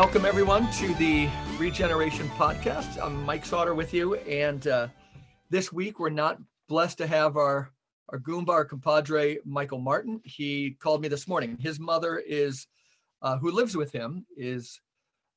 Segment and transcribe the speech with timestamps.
[0.00, 1.28] Welcome, everyone, to the
[1.58, 2.98] Regeneration Podcast.
[3.04, 4.14] I'm Mike Sauter with you.
[4.14, 4.88] And uh,
[5.50, 6.38] this week, we're not
[6.70, 7.70] blessed to have our,
[8.08, 10.18] our Goomba, our compadre, Michael Martin.
[10.24, 11.58] He called me this morning.
[11.60, 12.66] His mother is,
[13.20, 14.80] uh, who lives with him, is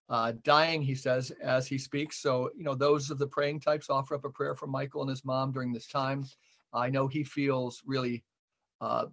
[0.07, 2.21] uh, dying, he says, as he speaks.
[2.21, 5.09] So, you know, those of the praying types offer up a prayer for Michael and
[5.09, 6.23] his mom during this time.
[6.71, 8.23] I know he feels really
[8.79, 9.07] uh,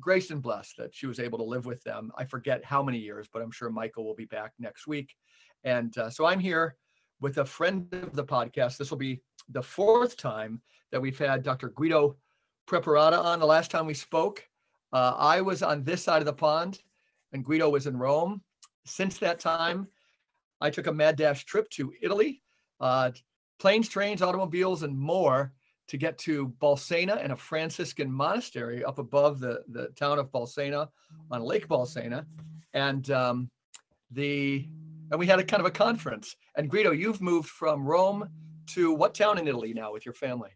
[0.00, 2.10] graced and blessed that she was able to live with them.
[2.16, 5.14] I forget how many years, but I'm sure Michael will be back next week.
[5.64, 6.76] And uh, so I'm here
[7.20, 8.76] with a friend of the podcast.
[8.76, 11.70] This will be the fourth time that we've had Dr.
[11.70, 12.16] Guido
[12.66, 13.40] Preparata on.
[13.40, 14.46] The last time we spoke,
[14.92, 16.80] uh, I was on this side of the pond
[17.32, 18.42] and Guido was in Rome.
[18.86, 19.88] Since that time,
[20.60, 22.42] I took a mad dash trip to Italy,
[22.80, 23.10] uh,
[23.58, 25.52] planes, trains, automobiles, and more
[25.88, 30.88] to get to Bolsena and a Franciscan monastery up above the, the town of Bolsena
[31.30, 32.24] on Lake Bolsena.
[32.72, 33.50] And um,
[34.10, 34.68] the
[35.10, 36.34] and we had a kind of a conference.
[36.56, 38.28] And Guido, you've moved from Rome
[38.68, 40.50] to what town in Italy now with your family?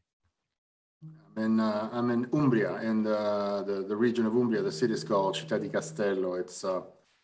[1.36, 4.62] I'm in, uh, I'm in Umbria, in the, the, the, region of Umbria.
[4.62, 6.34] The city is called Città di Castello.
[6.34, 6.80] It's uh,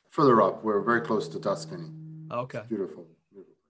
[0.08, 0.62] further up.
[0.62, 1.88] We're very close to Tuscany.
[2.30, 2.58] Okay.
[2.58, 3.06] It's beautiful.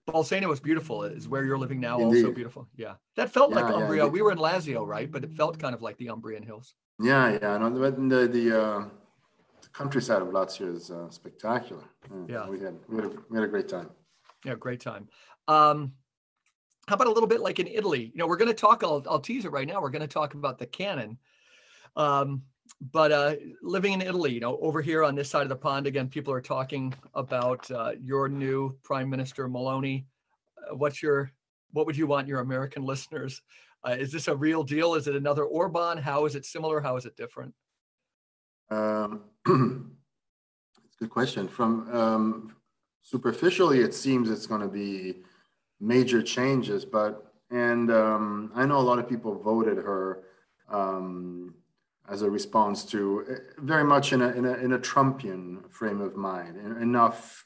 [0.07, 1.03] Bolsena was beautiful.
[1.03, 2.23] Is where you're living now Indeed.
[2.23, 2.67] also beautiful?
[2.75, 4.03] Yeah, that felt yeah, like Umbria.
[4.03, 5.11] Yeah, we were in Lazio, right?
[5.11, 6.75] But it felt kind of like the Umbrian hills.
[7.01, 7.57] Yeah, yeah.
[7.57, 8.85] No, the the, uh,
[9.61, 11.83] the countryside of Lazio is uh, spectacular.
[12.09, 13.89] Yeah, yeah, we had we had, a, we had a great time.
[14.45, 15.09] Yeah, great time.
[15.47, 15.93] Um,
[16.87, 18.11] how about a little bit like in Italy?
[18.13, 18.83] You know, we're going to talk.
[18.83, 19.81] I'll, I'll tease it right now.
[19.81, 21.17] We're going to talk about the canon.
[21.95, 22.43] Um,
[22.81, 25.87] but uh, living in Italy, you know, over here on this side of the pond,
[25.87, 30.05] again, people are talking about uh, your new Prime Minister Meloni.
[30.57, 31.31] Uh, what's your,
[31.71, 33.41] what would you want your American listeners?
[33.87, 34.95] Uh, is this a real deal?
[34.95, 35.97] Is it another Orban?
[35.97, 36.81] How is it similar?
[36.81, 37.53] How is it different?
[38.69, 41.47] Um, it's a good question.
[41.47, 42.55] From um,
[43.03, 45.23] superficially, it seems it's going to be
[45.79, 50.23] major changes, but and um, I know a lot of people voted her.
[50.67, 51.53] Um,
[52.09, 56.01] as a response to eh, very much in a, in a, in a Trumpian frame
[56.01, 57.45] of mind, enough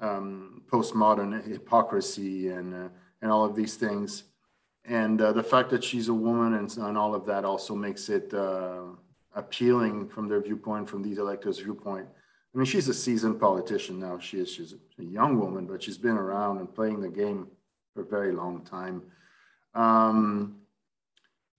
[0.00, 2.88] um, postmodern hypocrisy and, uh,
[3.22, 4.24] and all of these things.
[4.84, 8.08] And uh, the fact that she's a woman and, and all of that also makes
[8.08, 8.84] it uh,
[9.34, 12.06] appealing from their viewpoint, from these electors' viewpoint.
[12.52, 14.18] I mean, she's a seasoned politician now.
[14.18, 14.52] She is.
[14.52, 17.46] She's a young woman, but she's been around and playing the game
[17.94, 19.02] for a very long time.
[19.74, 20.56] Um,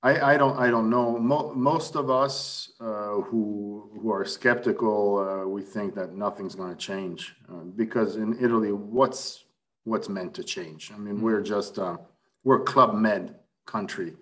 [0.03, 1.17] I, I don't I don't know.
[1.19, 6.71] Mo- most of us uh, who who are skeptical, uh, we think that nothing's going
[6.71, 9.45] to change uh, because in Italy, what's
[9.83, 10.91] what's meant to change?
[10.91, 11.23] I mean, mm-hmm.
[11.23, 11.97] we're just uh,
[12.43, 13.35] we're Club Med
[13.67, 14.15] country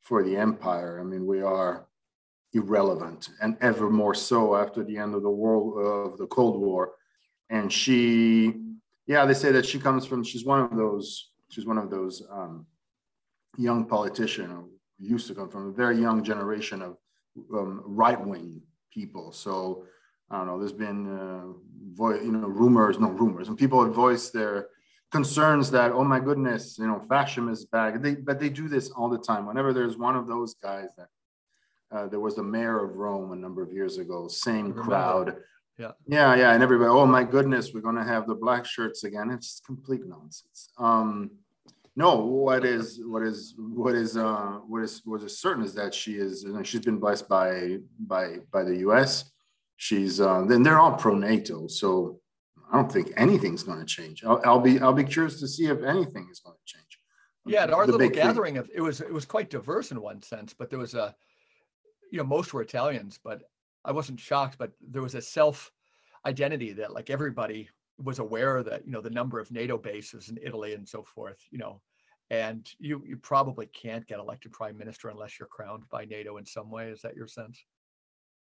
[0.00, 1.00] for the empire.
[1.00, 1.86] I mean, we are
[2.52, 6.92] irrelevant and ever more so after the end of the world of the Cold War.
[7.48, 8.60] And she,
[9.06, 10.24] yeah, they say that she comes from.
[10.24, 11.30] She's one of those.
[11.48, 12.66] She's one of those um,
[13.56, 14.68] young politicians
[15.02, 16.96] used to come from a very young generation of
[17.54, 18.60] um, right-wing
[18.92, 19.32] people.
[19.32, 19.84] So
[20.30, 20.58] I don't know.
[20.58, 24.68] There's been uh, you know rumors, no rumors, and people have voiced their
[25.10, 28.00] concerns that oh my goodness, you know, fascism is back.
[28.00, 29.46] They, but they do this all the time.
[29.46, 31.08] Whenever there's one of those guys that
[31.94, 35.36] uh, there was the mayor of Rome a number of years ago, same crowd.
[35.78, 35.92] Yeah.
[36.06, 39.30] Yeah, yeah, and everybody, oh my goodness, we're going to have the black shirts again.
[39.30, 40.68] It's complete nonsense.
[40.78, 41.30] Um,
[41.94, 45.92] no, what is what is what is uh, what is what is certain is that
[45.92, 49.30] she is you know, she's been blessed by by by the U.S.
[49.76, 52.20] She's uh, then they're all pro NATO, so
[52.72, 54.24] I don't think anything's going to change.
[54.24, 56.98] I'll, I'll, be I'll be curious to see if anything is going to change.
[57.44, 60.22] Yeah, at our the little gathering, of, it was it was quite diverse in one
[60.22, 61.14] sense, but there was a,
[62.10, 63.42] you know, most were Italians, but
[63.84, 65.70] I wasn't shocked, but there was a self
[66.24, 67.68] identity that like everybody
[67.98, 71.38] was aware that you know the number of NATO bases in Italy and so forth.
[71.50, 71.80] You know,
[72.30, 76.46] and you you probably can't get elected prime minister unless you're crowned by NATO in
[76.46, 76.88] some way.
[76.88, 77.64] Is that your sense?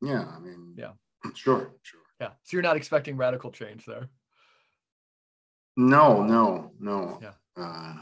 [0.01, 0.93] Yeah, I mean, yeah,
[1.35, 2.01] sure, sure.
[2.21, 4.09] Yeah, so you're not expecting radical change there.
[5.77, 7.19] No, no, no.
[7.23, 7.33] Yeah.
[7.57, 7.95] Uh,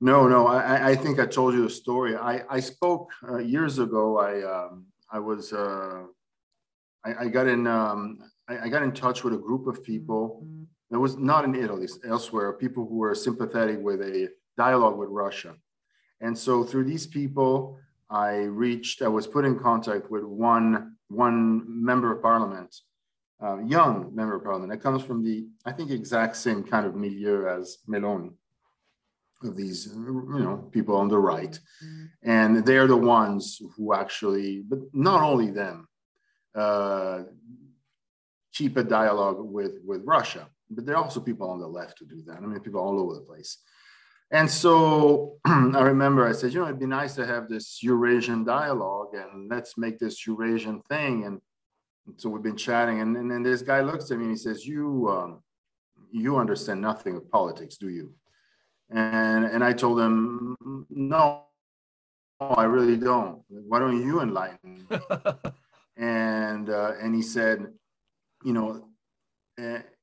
[0.00, 0.46] no, no.
[0.46, 2.16] I, I think I told you the story.
[2.16, 4.18] I, I spoke uh, years ago.
[4.18, 6.04] I um, I was uh,
[7.04, 10.44] I, I got in um, I, I, got in touch with a group of people.
[10.90, 12.52] That was not in Italy, elsewhere.
[12.52, 15.54] People who were sympathetic with a dialogue with Russia,
[16.20, 17.78] and so through these people,
[18.10, 18.32] I
[18.64, 19.02] reached.
[19.02, 22.74] I was put in contact with one one member of parliament,
[23.40, 26.96] uh, young member of parliament that comes from the I think exact same kind of
[26.96, 28.32] milieu as Meloni
[29.42, 31.58] of these you know people on the right
[32.22, 35.88] and they're the ones who actually but not only them
[36.54, 37.22] uh,
[38.52, 40.48] keep a dialogue with with Russia.
[40.70, 42.36] but there are also people on the left who do that.
[42.36, 43.58] I mean, people all over the place.
[44.30, 48.44] And so I remember I said, you know, it'd be nice to have this Eurasian
[48.44, 51.24] dialogue and let's make this Eurasian thing.
[51.24, 51.40] And,
[52.16, 54.66] so we've been chatting, and, and then this guy looks at me and he says,
[54.66, 55.42] "You, um,
[56.10, 58.12] you understand nothing of politics, do you?"
[58.90, 60.56] And and I told him,
[60.90, 61.44] "No,
[62.40, 63.42] I really don't.
[63.48, 64.88] Why don't you enlighten?"
[65.96, 67.68] and uh, and he said,
[68.44, 68.86] "You know."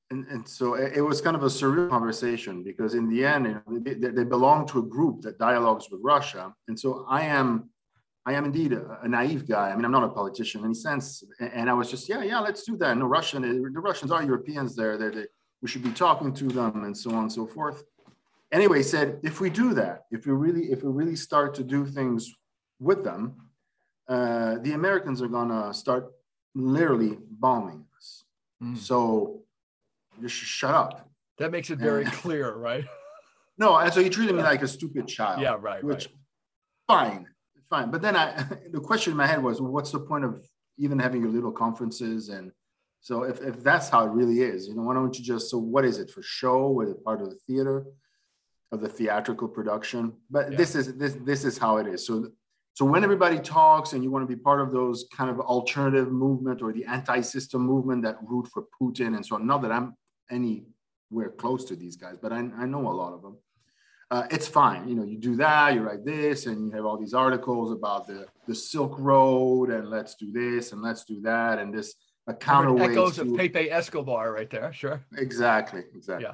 [0.09, 3.53] And, and so it was kind of a surreal conversation because in the end, you
[3.53, 6.53] know, they, they, belong to a group that dialogues with Russia.
[6.69, 7.69] And so I am,
[8.25, 9.69] I am indeed a, a, naive guy.
[9.69, 11.25] I mean, I'm not a politician in any sense.
[11.41, 12.97] And I was just, yeah, yeah, let's do that.
[12.97, 14.97] No Russian, the Russians are Europeans there.
[14.97, 15.25] They're, they,
[15.61, 17.83] we should be talking to them and so on and so forth.
[18.53, 21.85] Anyway, said, if we do that, if we really, if we really start to do
[21.85, 22.33] things
[22.79, 23.35] with them,
[24.07, 26.13] uh, the Americans are gonna start
[26.55, 27.83] literally bombing.
[28.63, 28.77] Mm.
[28.77, 29.41] So
[30.21, 31.09] just shut up.
[31.39, 32.85] That makes it very and, clear, right?
[33.57, 35.41] No, and so he treated me like a stupid child.
[35.41, 35.83] Yeah, right.
[35.83, 36.15] Which, right.
[36.87, 37.27] fine,
[37.69, 37.91] fine.
[37.91, 40.41] But then I, the question in my head was, well, what's the point of
[40.77, 42.29] even having your little conferences?
[42.29, 42.51] And
[43.01, 45.57] so if, if that's how it really is, you know, why don't you just, so
[45.57, 46.81] what is it for show?
[46.81, 47.85] Is it part of the theater,
[48.71, 50.13] of the theatrical production?
[50.29, 50.57] But yeah.
[50.57, 52.05] this is this this is how it is.
[52.05, 52.31] So
[52.77, 56.11] so when everybody talks and you want to be part of those kind of alternative
[56.11, 59.95] movement or the anti-system movement that root for Putin and so on, not that I'm
[60.29, 63.37] anywhere close to these guys, but I, I know a lot of them.
[64.11, 64.87] Uh, it's fine.
[64.87, 68.05] You know, you do that, you write this, and you have all these articles about
[68.05, 71.95] the, the Silk Road, and let's do this, and let's do that, and this
[72.27, 72.91] a counterweight.
[72.91, 75.03] Echoes to, of Pepe Escobar right there, sure.
[75.17, 76.27] Exactly, exactly.
[76.27, 76.33] Yeah.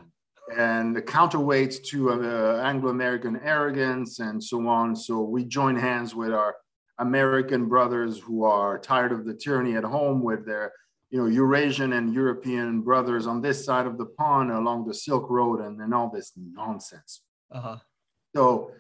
[0.58, 4.96] And the counterweight to uh, Anglo-American arrogance and so on.
[4.96, 6.56] So we join hands with our
[7.00, 10.74] American brothers who are tired of the tyranny at home with their
[11.14, 15.30] you know, Eurasian and European brothers on this side of the pond along the Silk
[15.30, 17.22] Road and, and all this nonsense.
[17.52, 17.78] Uh-huh.
[18.36, 18.72] So,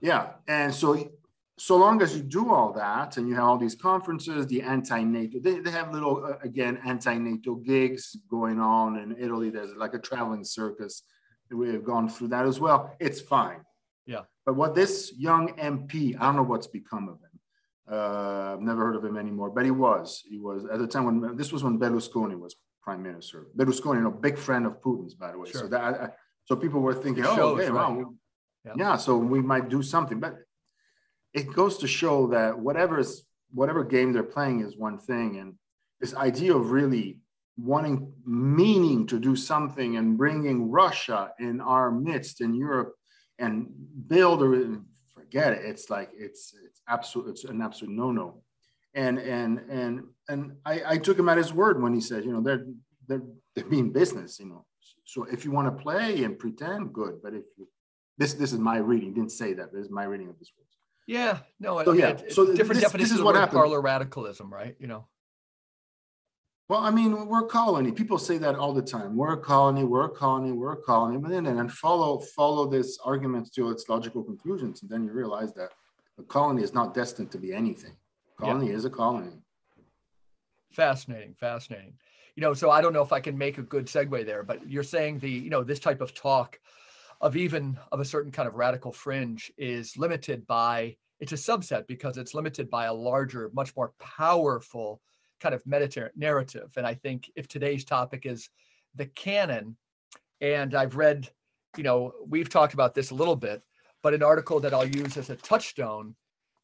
[0.00, 0.30] yeah.
[0.48, 1.08] And so,
[1.58, 5.02] so long as you do all that and you have all these conferences, the anti
[5.02, 9.50] NATO, they, they have little, uh, again, anti NATO gigs going on in Italy.
[9.50, 11.02] There's like a traveling circus.
[11.50, 12.94] We have gone through that as well.
[13.00, 13.60] It's fine.
[14.04, 14.22] Yeah.
[14.44, 17.36] But what this young MP, I don't know what's become of him
[17.90, 20.22] uh, I've never heard of him anymore, but he was.
[20.28, 23.46] He was at the time when this was when Berlusconi was prime minister.
[23.56, 25.50] Berlusconi, you know, big friend of Putin's, by the way.
[25.50, 25.62] Sure.
[25.62, 27.72] So that so people were thinking, oh, okay, right?
[27.72, 28.14] wow,
[28.64, 28.72] yeah.
[28.76, 28.96] yeah.
[28.96, 30.34] So we might do something, but
[31.36, 35.54] it goes to show that whatever is whatever game they're playing is one thing, and
[36.00, 37.20] this idea of really
[37.58, 42.94] wanting meaning to do something and bringing Russia in our midst in Europe
[43.38, 43.68] and
[44.08, 44.80] build or
[45.14, 45.64] forget it.
[45.64, 48.42] It's like it's it's absolute it's an absolute no-no.
[48.94, 52.32] And and and and I, I took him at his word when he said, you
[52.32, 52.66] know, they're
[53.06, 53.22] they're
[53.54, 54.64] they're being business, you know.
[55.04, 57.20] So if you want to play and pretend, good.
[57.22, 57.68] But if you
[58.16, 60.65] this this is my reading, didn't say that, this is my reading of this words.
[61.06, 62.08] Yeah, no, so, yeah.
[62.10, 64.74] It, so different this, definitions this is what of parlor radicalism, right?
[64.78, 65.06] You know.
[66.68, 67.92] Well, I mean, we're a colony.
[67.92, 69.16] People say that all the time.
[69.16, 69.84] We're a colony.
[69.84, 70.50] We're a colony.
[70.50, 71.18] We're a colony.
[71.18, 75.12] But then, and then follow follow this argument to its logical conclusions, and then you
[75.12, 75.70] realize that
[76.18, 77.92] a colony is not destined to be anything.
[78.36, 78.74] Colony yeah.
[78.74, 79.38] is a colony.
[80.72, 81.94] Fascinating, fascinating.
[82.34, 84.68] You know, so I don't know if I can make a good segue there, but
[84.68, 86.58] you're saying the you know this type of talk
[87.20, 91.86] of even of a certain kind of radical fringe is limited by it's a subset
[91.86, 95.00] because it's limited by a larger, much more powerful
[95.40, 96.70] kind of meta narrative.
[96.76, 98.50] And I think if today's topic is
[98.94, 99.76] the canon,
[100.40, 101.28] and I've read,
[101.76, 103.62] you know, we've talked about this a little bit,
[104.02, 106.14] but an article that I'll use as a touchstone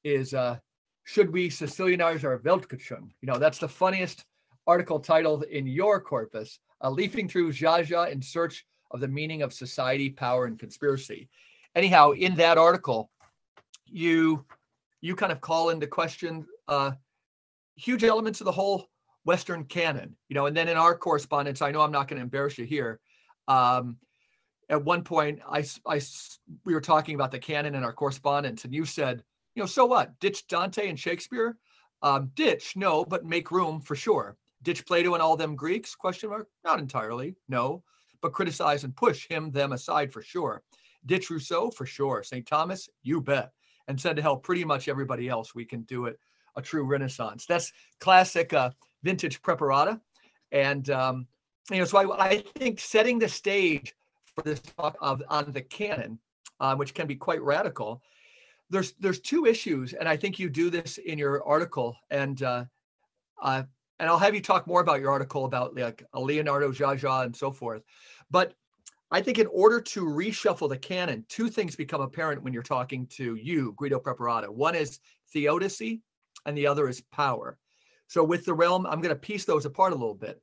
[0.04, 0.58] is uh,
[1.04, 3.10] Should We Sicilianize Our Weltgeschichte?
[3.20, 4.24] You know, that's the funniest
[4.66, 9.52] article titled in your corpus, uh, Leafing Through Sciascia in Search of the Meaning of
[9.52, 11.28] Society, Power, and Conspiracy.
[11.74, 13.10] Anyhow, in that article,
[13.86, 14.44] you
[15.00, 16.92] you kind of call into question uh,
[17.74, 18.88] huge elements of the whole
[19.24, 22.22] Western canon, you know, and then in our correspondence, I know I'm not going to
[22.22, 23.00] embarrass you here.
[23.48, 23.96] Um,
[24.68, 26.00] at one point, I, I,
[26.64, 29.22] we were talking about the canon in our correspondence, and you said,
[29.54, 30.18] you know, so what?
[30.20, 31.56] Ditch Dante and Shakespeare?
[32.02, 34.36] Um, ditch, no, but make room for sure.
[34.62, 35.94] Ditch Plato and all them Greeks?
[35.94, 36.48] Question mark.
[36.64, 37.82] Not entirely, no,
[38.22, 40.62] but criticize and push him them aside for sure.
[41.04, 42.22] Ditch Rousseau for sure.
[42.22, 42.46] St.
[42.46, 43.50] Thomas, you bet.
[43.88, 45.54] And send to hell pretty much everybody else.
[45.54, 46.18] We can do it
[46.56, 47.46] a true renaissance.
[47.46, 48.70] That's classic uh,
[49.02, 50.00] vintage preparata.
[50.52, 51.26] And, um,
[51.70, 53.94] you know, so I, I, think setting the stage
[54.34, 56.18] for this talk of on the canon,
[56.60, 58.02] uh, which can be quite radical,
[58.70, 62.64] there's there's two issues, and I think you do this in your article, and uh,
[63.42, 63.64] uh,
[64.02, 67.52] and I'll have you talk more about your article about like Leonardo Sciascia and so
[67.52, 67.84] forth.
[68.32, 68.52] But
[69.12, 73.06] I think in order to reshuffle the canon, two things become apparent when you're talking
[73.12, 74.50] to you, Guido Preparata.
[74.50, 74.98] One is
[75.32, 76.02] theodicy,
[76.46, 77.58] and the other is power.
[78.08, 80.42] So with the realm, I'm going to piece those apart a little bit.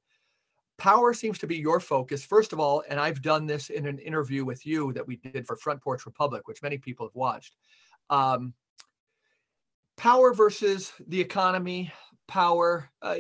[0.78, 4.00] Power seems to be your focus, first of all, and I've done this in an
[4.00, 7.58] interview with you that we did for Front Porch Republic, which many people have watched.
[8.10, 8.54] Um,
[9.98, 11.92] power versus the economy,
[12.30, 13.16] power, uh,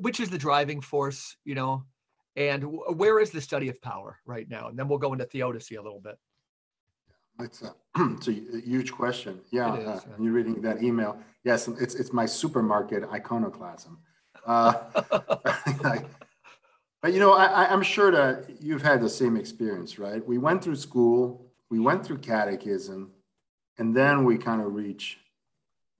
[0.00, 1.84] which is the driving force, you know,
[2.34, 2.64] and
[2.96, 4.66] where is the study of power right now?
[4.68, 6.16] And then we'll go into theodicy a little bit.
[7.38, 7.74] It's a,
[8.16, 9.40] it's a huge question.
[9.52, 10.24] Yeah, is, uh, yeah.
[10.24, 11.18] you're reading that email.
[11.44, 13.98] Yes, it's it's my supermarket iconoclasm.
[14.46, 14.74] Uh,
[17.02, 20.26] but you know, I, I'm sure that you've had the same experience, right?
[20.26, 23.12] We went through school, we went through catechism,
[23.78, 25.18] and then we kind of reach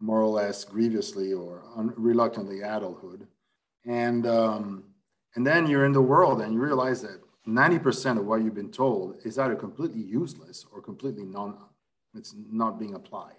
[0.04, 3.26] more or less grievously or un- reluctantly adulthood,
[3.86, 4.84] and um,
[5.34, 8.70] and then you're in the world and you realize that 90% of what you've been
[8.70, 11.56] told is either completely useless or completely non,
[12.14, 13.34] it's not being applied.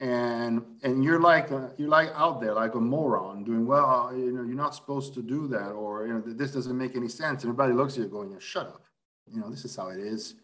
[0.00, 4.32] And, and you're like, a, you're like out there like a moron doing, well, you
[4.32, 5.72] know, you're not supposed to do that.
[5.72, 7.44] Or, you know, this doesn't make any sense.
[7.44, 8.84] And everybody looks at you going, shut up.
[9.30, 10.36] You know, this is how it is.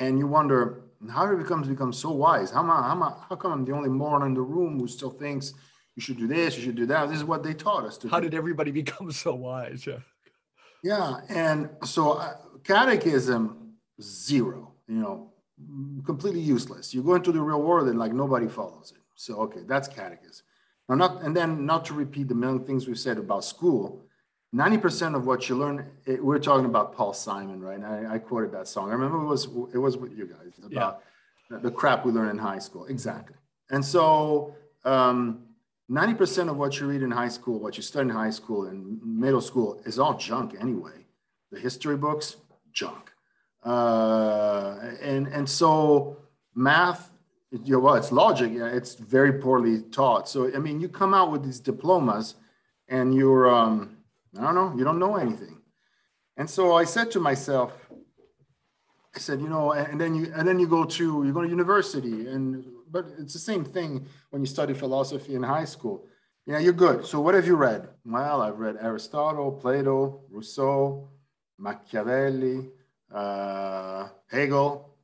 [0.00, 2.50] And you wonder, how did it become, become so wise?
[2.50, 4.80] How, am I, how, am I, how come I'm the only moron in the room
[4.80, 5.52] who still thinks
[5.94, 7.08] you should do this, you should do that.
[7.08, 8.28] This is what they taught us to How do.
[8.28, 9.86] did everybody become so wise?
[9.86, 9.98] Yeah.
[10.82, 11.20] Yeah.
[11.28, 15.32] And so uh, catechism, zero, you know,
[16.06, 16.94] completely useless.
[16.94, 19.02] You go into the real world and like nobody follows it.
[19.14, 20.46] So, okay, that's catechism.
[20.88, 24.02] Now, not, and then not to repeat the million things we've said about school,
[24.54, 27.82] 90% of what you learn, it, eh, we're talking about Paul Simon, right?
[27.82, 28.90] I, I, quoted that song.
[28.90, 31.02] I remember it was, it was with you guys about
[31.50, 31.58] yeah.
[31.58, 32.86] the crap we learn in high school.
[32.86, 33.36] Exactly.
[33.70, 35.42] And so, um,
[35.90, 39.00] 90% of what you read in high school, what you study in high school and
[39.02, 41.06] middle school is all junk anyway.
[41.50, 42.36] The history books,
[42.72, 43.10] junk.
[43.64, 46.16] Uh, and, and so
[46.54, 47.10] math,
[47.50, 48.52] you know, well, it's logic.
[48.52, 50.28] Yeah, it's very poorly taught.
[50.28, 52.36] So, I mean, you come out with these diplomas
[52.88, 53.96] and you're, um,
[54.38, 55.60] I don't know, you don't know anything.
[56.36, 57.72] And so I said to myself,
[59.14, 61.48] I said, you know, and then you, and then you go to, you go to
[61.48, 66.06] university and but it's the same thing when you study philosophy in high school.
[66.46, 67.06] Yeah, you're good.
[67.06, 67.88] So what have you read?
[68.04, 71.08] Well, I've read Aristotle, Plato, Rousseau,
[71.58, 72.68] Machiavelli,
[73.14, 74.96] uh, Hegel,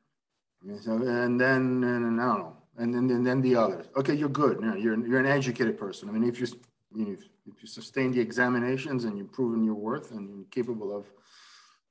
[0.62, 3.86] and then and, I don't know, and then and then the others.
[3.96, 4.60] Okay, you're good.
[4.60, 6.08] You're you're an educated person.
[6.08, 6.46] I mean, if you
[6.94, 7.16] you know,
[7.46, 11.06] if, you sustain the examinations and you've proven your worth and you're capable of,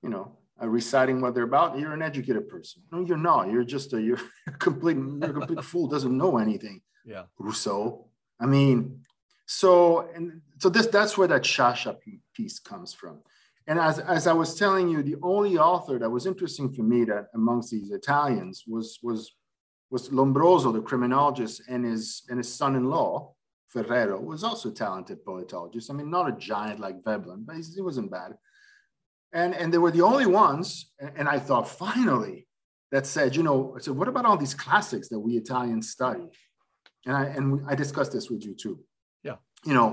[0.02, 2.82] you know, uh, reciting what they're about, you're an educated person.
[2.92, 3.50] No, you're not.
[3.50, 5.88] You're just a you're a complete you're a complete fool.
[5.88, 6.82] Doesn't know anything.
[7.06, 7.24] Yeah.
[7.38, 8.08] Rousseau.
[8.40, 9.02] I mean,
[9.46, 11.98] so and so this that's where that Sciascia
[12.34, 13.20] piece comes from.
[13.68, 17.04] And as, as I was telling you, the only author that was interesting for me
[17.06, 19.34] that amongst these Italians was was
[19.90, 23.35] was Lombroso, the criminologist, and his and his son-in-law
[23.76, 25.92] Ferrero was also a talented poetologist.
[25.92, 28.38] I mean, not a giant like Veblen, but he wasn't bad.
[29.34, 32.48] And and they were the only ones and i thought finally
[32.94, 36.28] that said you know i said what about all these classics that we italians study?
[37.06, 38.80] And i and i discussed this with you too.
[39.24, 39.38] Yeah.
[39.66, 39.90] You know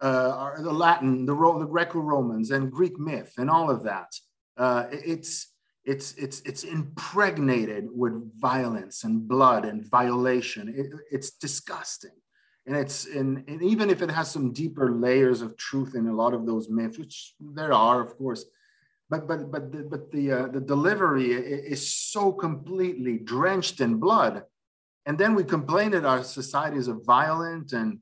[0.00, 4.10] uh, the latin the, Ro- the greco-romans and greek myth and all of that.
[4.56, 5.52] Uh, it's
[5.84, 10.72] it's it's it's impregnated with violence and blood and violation.
[10.74, 12.16] It, it's disgusting
[12.66, 16.14] and it's and, and even if it has some deeper layers of truth in a
[16.14, 18.44] lot of those myths which there are of course
[19.08, 24.42] but but but the, but the uh, the delivery is so completely drenched in blood.
[25.06, 28.00] And then we complain that our societies are violent and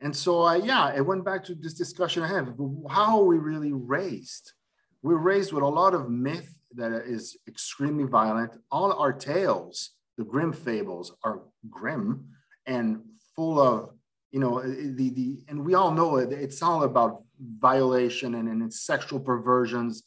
[0.00, 2.54] and so uh, yeah it went back to this discussion i have
[2.88, 4.52] how are we really raised?
[5.02, 8.56] We're raised with a lot of myth that is extremely violent.
[8.70, 11.40] All our tales the grim fables are
[11.70, 12.26] grim
[12.66, 13.00] and
[13.34, 13.90] full of
[14.30, 18.62] you know the the and we all know it, it's all about violation and, and
[18.62, 20.04] it's sexual perversions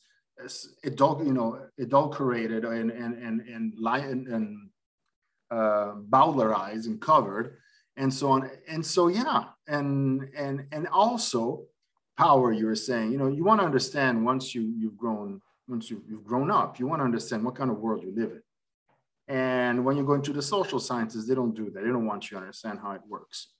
[0.83, 4.69] adult you know, adulterated and and and and, and, and
[5.51, 7.57] uh, bowdlerized and covered,
[7.97, 8.49] and so on.
[8.67, 11.65] And so yeah, and and and also
[12.17, 12.51] power.
[12.51, 16.03] You were saying, you know, you want to understand once you you've grown once you,
[16.09, 18.41] you've grown up, you want to understand what kind of world you live in.
[19.29, 21.81] And when you go into the social sciences, they don't do that.
[21.81, 23.53] They don't want you to understand how it works.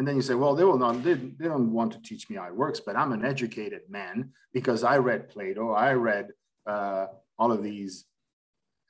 [0.00, 2.36] And then you say, well, they will not, they, they don't want to teach me
[2.36, 6.28] how it works, but I'm an educated man because I read Plato, I read
[6.66, 8.06] uh, all of these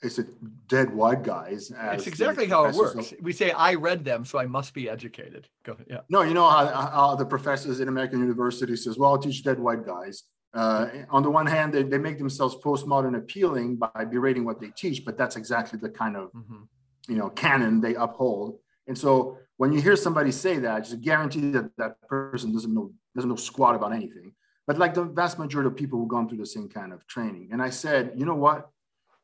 [0.02, 0.22] it's a
[0.68, 1.72] dead white guys.
[1.92, 3.12] It's exactly how it works.
[3.20, 5.48] We say I read them, so I must be educated.
[5.64, 5.86] Go ahead.
[5.90, 6.00] Yeah.
[6.08, 9.58] No, you know how, how the professors in American universities says, "Well, I'll teach dead
[9.58, 10.22] white guys."
[10.54, 14.68] Uh, on the one hand, they, they make themselves postmodern appealing by berating what they
[14.68, 16.62] teach, but that's exactly the kind of mm-hmm.
[17.08, 18.58] you know canon they uphold.
[18.90, 22.90] And so when you hear somebody say that, just guarantee that that person doesn't know
[23.14, 24.34] doesn't know squat about anything.
[24.66, 27.50] But like the vast majority of people who've gone through the same kind of training,
[27.52, 28.68] and I said, you know what?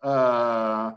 [0.00, 0.92] Uh,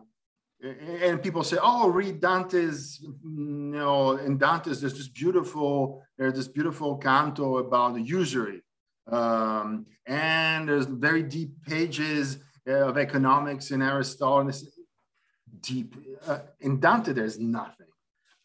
[0.61, 6.47] and people say, "Oh, read Dante's." You know, in Dante's, there's this beautiful, there's this
[6.47, 8.61] beautiful canto about the usury,
[9.11, 14.41] um, and there's very deep pages of economics in Aristotle.
[14.41, 14.53] And
[15.61, 15.95] deep
[16.27, 17.88] uh, in Dante, there's nothing.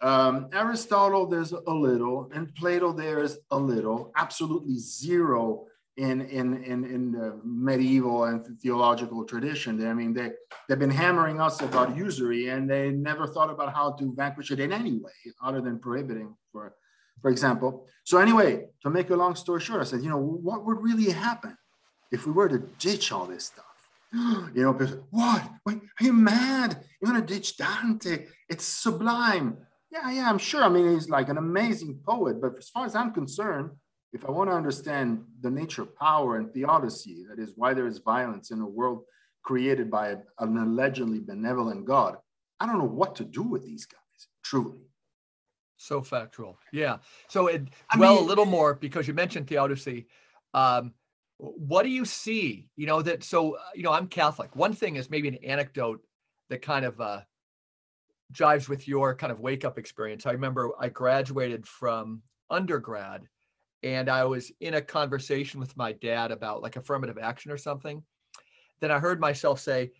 [0.04, 4.12] Um, Aristotle, there's a little, and Plato, there's a little.
[4.16, 5.64] Absolutely zero
[5.96, 9.86] in in in, in the medieval and theological tradition.
[9.86, 10.32] I mean, they
[10.68, 14.60] they've been hammering us about usury, and they never thought about how to vanquish it
[14.60, 16.74] in any way other than prohibiting, for
[17.22, 17.86] for example.
[18.04, 21.10] So anyway, to make a long story short, I said, you know, what would really
[21.12, 21.56] happen
[22.12, 23.64] if we were to ditch all this stuff?
[24.54, 24.74] You know,
[25.10, 25.42] what?
[25.64, 26.84] Wait, are you mad?
[27.00, 28.26] You're gonna ditch Dante?
[28.50, 29.56] It's sublime.
[29.94, 30.64] Yeah, yeah, I'm sure.
[30.64, 33.70] I mean, he's like an amazing poet, but as far as I'm concerned,
[34.12, 37.86] if I want to understand the nature of power and theodicy, that is why there
[37.86, 39.04] is violence in a world
[39.44, 42.16] created by a, an allegedly benevolent God,
[42.58, 44.78] I don't know what to do with these guys, truly.
[45.76, 46.58] So factual.
[46.72, 46.98] Yeah.
[47.28, 50.06] So it, well, mean, a little more because you mentioned theodicy.
[50.54, 50.94] Um,
[51.38, 52.68] what do you see?
[52.76, 54.56] You know, that, so, uh, you know, I'm Catholic.
[54.56, 56.00] One thing is maybe an anecdote
[56.50, 57.20] that kind of uh,
[58.34, 60.26] jives with your kind of wake up experience.
[60.26, 63.28] I remember I graduated from undergrad
[63.82, 68.02] and I was in a conversation with my dad about like affirmative action or something.
[68.80, 69.92] Then I heard myself say,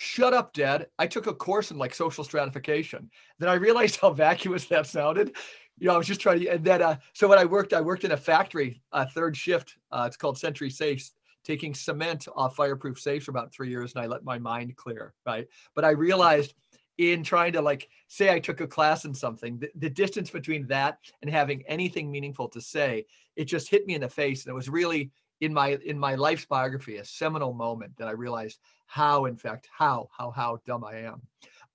[0.00, 0.86] Shut up, Dad.
[1.00, 3.10] I took a course in like social stratification.
[3.40, 5.34] Then I realized how vacuous that sounded.
[5.78, 7.80] You know, I was just trying to, and then, uh, so when I worked, I
[7.80, 9.74] worked in a factory, uh, third shift.
[9.90, 13.94] Uh, it's called Sentry Safes, taking cement off fireproof safes for about three years.
[13.94, 15.48] And I let my mind clear, right?
[15.74, 16.54] But I realized
[16.98, 20.66] in trying to like say I took a class in something, the, the, distance between
[20.66, 23.06] that and having anything meaningful to say,
[23.36, 24.44] it just hit me in the face.
[24.44, 28.12] And it was really in my in my life's biography, a seminal moment that I
[28.12, 31.22] realized how, in fact, how, how, how dumb I am.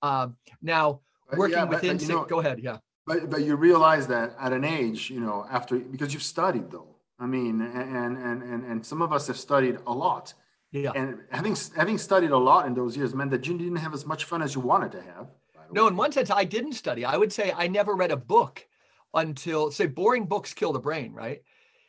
[0.02, 1.00] Um, now
[1.34, 2.78] working yeah, within you know, go ahead, yeah.
[3.06, 6.88] But but you realize that at an age, you know, after because you've studied though.
[7.18, 10.34] I mean, and and and and some of us have studied a lot
[10.74, 10.90] yeah.
[10.96, 14.04] And having having studied a lot in those years meant that you didn't have as
[14.04, 15.28] much fun as you wanted to have.
[15.70, 17.04] No, in one sense, I didn't study.
[17.04, 18.66] I would say I never read a book
[19.14, 21.42] until say boring books kill the brain, right?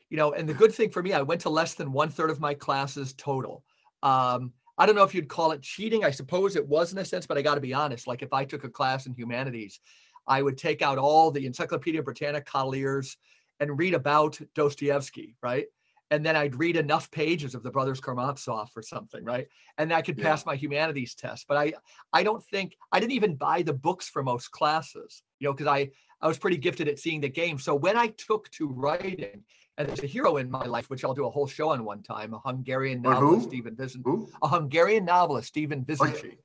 [0.09, 2.29] You know, and the good thing for me, I went to less than one third
[2.29, 3.63] of my classes total.
[4.03, 6.05] Um, I don't know if you'd call it cheating.
[6.05, 8.05] I suppose it was in a sense, but I got to be honest.
[8.05, 9.79] Like if I took a class in humanities,
[10.27, 13.17] I would take out all the Encyclopedia Britannica Cavaliers
[13.59, 15.65] and read about Dostoevsky, right?
[16.11, 19.47] And then I'd read enough pages of the Brothers Karamazov or something, right?
[19.77, 20.51] And I could pass yeah.
[20.51, 21.45] my humanities test.
[21.47, 21.73] But I,
[22.13, 25.67] I don't think I didn't even buy the books for most classes, you know, because
[25.67, 25.89] I,
[26.21, 27.57] I was pretty gifted at seeing the game.
[27.57, 29.43] So when I took to writing,
[29.77, 32.01] and there's a hero in my life, which I'll do a whole show on one
[32.01, 34.03] time, a Hungarian novelist, Stephen Vizen,
[34.41, 36.33] a Hungarian novelist, Stephen Vizinczey.
[36.33, 36.43] Oh,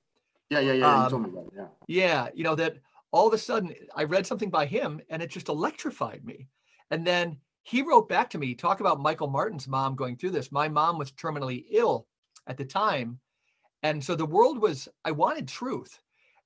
[0.50, 0.94] yeah, yeah, yeah.
[0.94, 1.52] Um, you told me about it.
[1.56, 1.66] Yeah.
[1.86, 2.78] Yeah, you know that
[3.12, 6.48] all of a sudden I read something by him, and it just electrified me.
[6.90, 10.52] And then he wrote back to me, talk about Michael Martin's mom going through this.
[10.52, 12.06] My mom was terminally ill
[12.46, 13.20] at the time.
[13.82, 15.98] And so the world was, I wanted truth.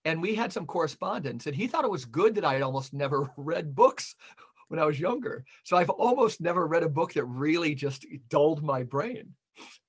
[0.05, 2.92] And we had some correspondence, and he thought it was good that I had almost
[2.92, 4.14] never read books
[4.68, 5.44] when I was younger.
[5.62, 9.35] So I've almost never read a book that really just dulled my brain.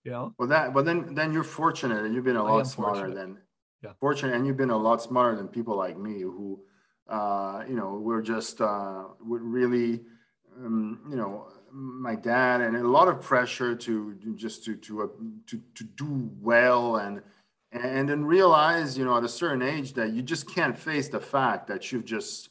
[0.04, 0.34] You know?
[0.38, 3.40] Well, that, well, then, then you're fortunate, and you've been a lot smarter than,
[3.84, 3.92] yeah.
[4.00, 6.62] fortunate, and you've been a lot smarter than people like me who,
[7.10, 10.02] uh, you know, we're just, uh, would really,
[10.64, 15.08] um, you know, my dad and a lot of pressure to just to to uh,
[15.48, 17.22] to to do well and
[17.72, 21.20] and then realize, you know, at a certain age that you just can't face the
[21.20, 22.50] fact that you've just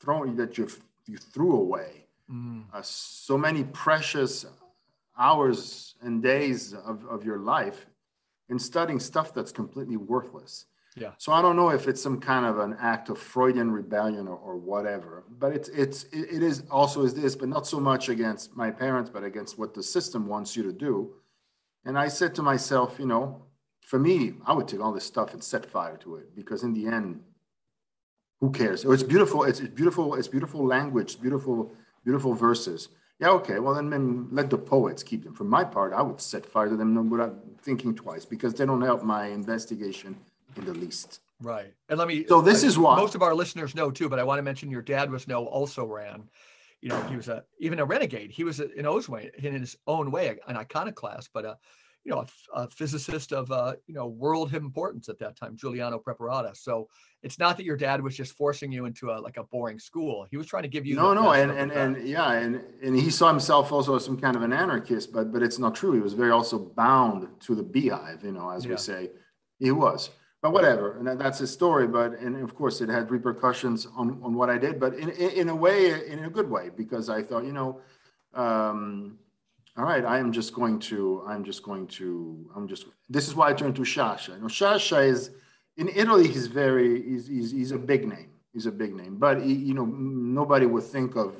[0.00, 2.64] thrown that you've you threw away mm.
[2.72, 4.46] uh, so many precious
[5.18, 7.86] hours and days of, of your life
[8.48, 10.66] in studying stuff that's completely worthless.
[10.96, 11.10] Yeah.
[11.18, 14.36] So I don't know if it's some kind of an act of Freudian rebellion or,
[14.36, 18.56] or whatever, but it's it's it is also is this, but not so much against
[18.56, 21.12] my parents, but against what the system wants you to do.
[21.84, 23.42] And I said to myself, you know,
[23.82, 26.72] for me, I would take all this stuff and set fire to it because in
[26.72, 27.20] the end,
[28.40, 28.84] who cares?
[28.84, 29.44] Oh, it's beautiful.
[29.44, 30.14] It's, it's beautiful.
[30.14, 31.20] It's beautiful language.
[31.20, 31.72] Beautiful,
[32.04, 32.88] beautiful verses.
[33.20, 33.58] Yeah, okay.
[33.58, 35.34] Well, then, then let the poets keep them.
[35.34, 38.82] For my part, I would set fire to them without thinking twice because they don't
[38.82, 40.16] help my investigation
[40.56, 41.20] in the least.
[41.40, 41.72] Right.
[41.88, 42.26] And let me.
[42.26, 44.42] So this I, is why most of our listeners know too, but I want to
[44.42, 46.28] mention your dad was no also ran.
[46.80, 48.30] You know, he was a even a renegade.
[48.30, 51.58] He was in his way, in his own way, an iconoclast, but a
[52.06, 55.98] you know, a, a physicist of, uh, you know, world importance at that time, Giuliano
[55.98, 56.56] Preparata.
[56.56, 56.88] So
[57.24, 60.24] it's not that your dad was just forcing you into a, like a boring school.
[60.30, 60.94] He was trying to give you.
[60.94, 61.32] No, no.
[61.32, 62.30] And, and, and yeah.
[62.30, 65.58] And, and he saw himself also as some kind of an anarchist, but, but it's
[65.58, 65.94] not true.
[65.94, 68.70] He was very also bound to the beehive, you know, as yeah.
[68.70, 69.10] we say,
[69.58, 70.10] he was,
[70.42, 70.98] but whatever.
[70.98, 71.86] And that's his story.
[71.86, 75.48] But, and of course it had repercussions on, on what I did, but in, in
[75.48, 77.80] a way, in a good way, because I thought, you know,
[78.34, 79.18] um,
[79.76, 83.34] all right, I am just going to, I'm just going to, I'm just, this is
[83.34, 84.34] why I turned to Sciascia.
[84.34, 85.30] You know, Sciascia is,
[85.76, 88.30] in Italy, he's very, he's, he's, he's a big name.
[88.54, 91.34] He's a big name, but he, you know, nobody would think of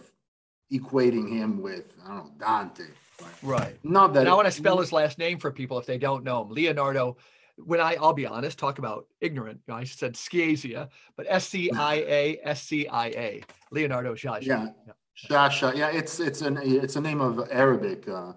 [0.71, 2.85] equating him with, I don't know, Dante.
[3.23, 3.33] Right.
[3.43, 3.79] right.
[3.83, 4.21] Not that.
[4.21, 6.51] And I want to spell his last name for people if they don't know him.
[6.51, 7.17] Leonardo
[7.65, 9.61] when I, I'll be honest, talk about ignorant.
[9.67, 14.15] You know, I said Sciascia, but S C I A S C I A, Leonardo
[14.15, 14.47] Sciascia.
[14.47, 14.69] Yeah.
[14.87, 14.93] yeah.
[15.17, 18.33] Sciascia, yeah, it's it's an it's a name of Arabic uh,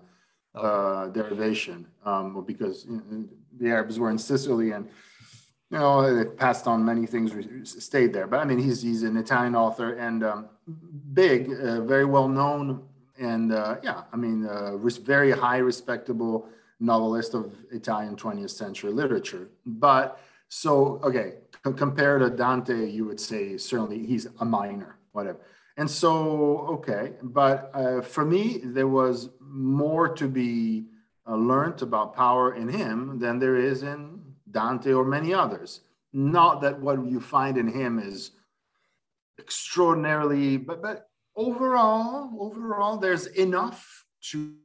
[0.55, 2.88] uh, derivation um, because
[3.58, 4.88] the Arabs were in Sicily and
[5.69, 7.34] you know they passed on many things,
[7.84, 8.27] stayed there.
[8.27, 10.49] But I mean, he's he's an Italian author and um,
[11.13, 12.82] big, uh, very well known,
[13.19, 16.47] and uh, yeah, I mean, uh, very high respectable
[16.80, 19.50] novelist of Italian 20th century literature.
[19.65, 21.36] But so okay,
[21.76, 25.39] compared to Dante, you would say certainly he's a minor, whatever.
[25.78, 30.86] And so, okay, but uh, for me, there was more to be
[31.26, 34.20] uh, learned about power in him than there is in
[34.52, 35.82] Dante or many others.
[36.12, 38.32] Not that what you find in him is
[39.39, 44.56] extraordinarily, but but overall, overall, there's enough to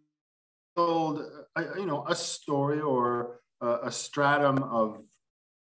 [0.75, 1.25] build,
[1.57, 5.01] a, you know, a story or a, a stratum of,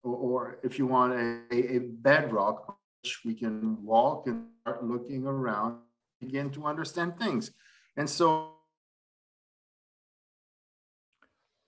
[0.03, 5.25] or, or, if you want, a, a bedrock which we can walk and start looking
[5.25, 5.79] around,
[6.19, 7.51] begin to understand things.
[7.95, 8.51] And so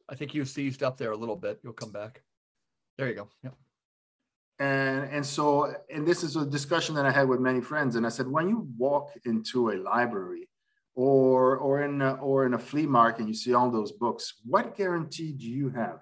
[0.10, 1.60] I think you seized up there a little bit.
[1.64, 2.24] You'll come back.
[2.98, 3.30] There you go.
[3.44, 3.56] Yep.
[4.60, 7.96] And and so and this is a discussion that I had with many friends.
[7.96, 10.50] And I said, when you walk into a library
[11.00, 14.34] or or in a, or in a flea market and you see all those books,
[14.44, 16.02] what guarantee do you have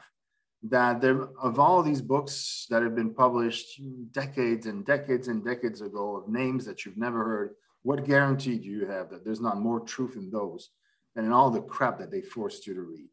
[0.64, 3.80] that there of all these books that have been published
[4.12, 7.52] decades and decades and decades ago of names that you've never heard
[7.84, 10.72] what guarantee do you have that there's not more truth in those
[11.14, 13.10] than in all the crap that they forced you to read?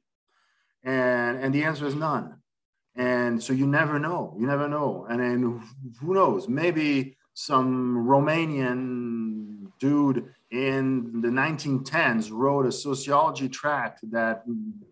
[0.85, 2.37] And and the answer is none.
[2.97, 5.07] And so you never know you never know.
[5.11, 5.40] And then
[6.01, 14.44] who knows maybe some romanian dude in the 1910s wrote a sociology tract that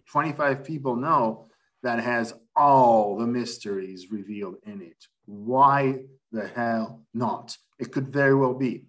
[0.07, 1.47] 25 people know
[1.85, 5.07] that has all the mysteries revealed in it.
[5.27, 6.01] Why
[6.33, 7.57] the hell not?
[7.79, 8.87] It could very well be.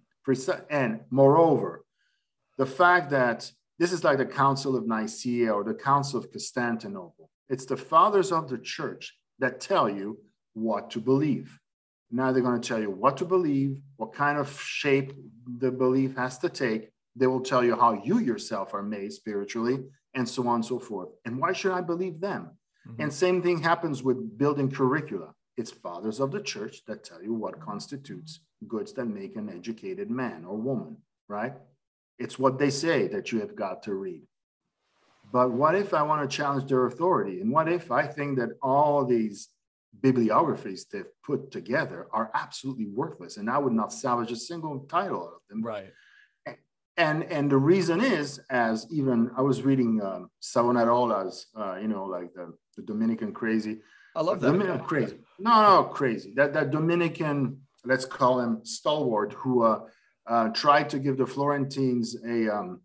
[0.68, 1.84] And moreover,
[2.58, 7.30] the fact that this is like the Council of Nicaea or the Council of Constantinople,
[7.48, 10.18] it's the fathers of the church that tell you
[10.54, 11.60] what to believe.
[12.14, 15.12] Now they're going to tell you what to believe, what kind of shape
[15.58, 16.90] the belief has to take.
[17.16, 19.80] They will tell you how you yourself are made spiritually,
[20.14, 21.08] and so on and so forth.
[21.24, 22.50] And why should I believe them?
[22.88, 23.02] Mm-hmm.
[23.02, 25.34] And same thing happens with building curricula.
[25.56, 30.08] It's fathers of the church that tell you what constitutes goods that make an educated
[30.08, 30.98] man or woman,
[31.28, 31.54] right?
[32.20, 34.22] It's what they say that you have got to read.
[35.32, 37.40] But what if I want to challenge their authority?
[37.40, 39.48] And what if I think that all these
[40.00, 45.26] bibliographies they've put together are absolutely worthless and I would not salvage a single title
[45.26, 45.62] of them?
[45.62, 45.92] Right.
[46.96, 52.04] And and the reason is as even i was reading um, savonarola's uh, you know
[52.04, 53.80] like the, the dominican crazy.
[54.14, 54.52] I love that.
[54.52, 55.16] Dominican crazy.
[55.40, 56.32] No no crazy.
[56.36, 59.80] That that dominican let's call him stalwart who uh,
[60.26, 62.80] uh, tried to give the florentines a, um,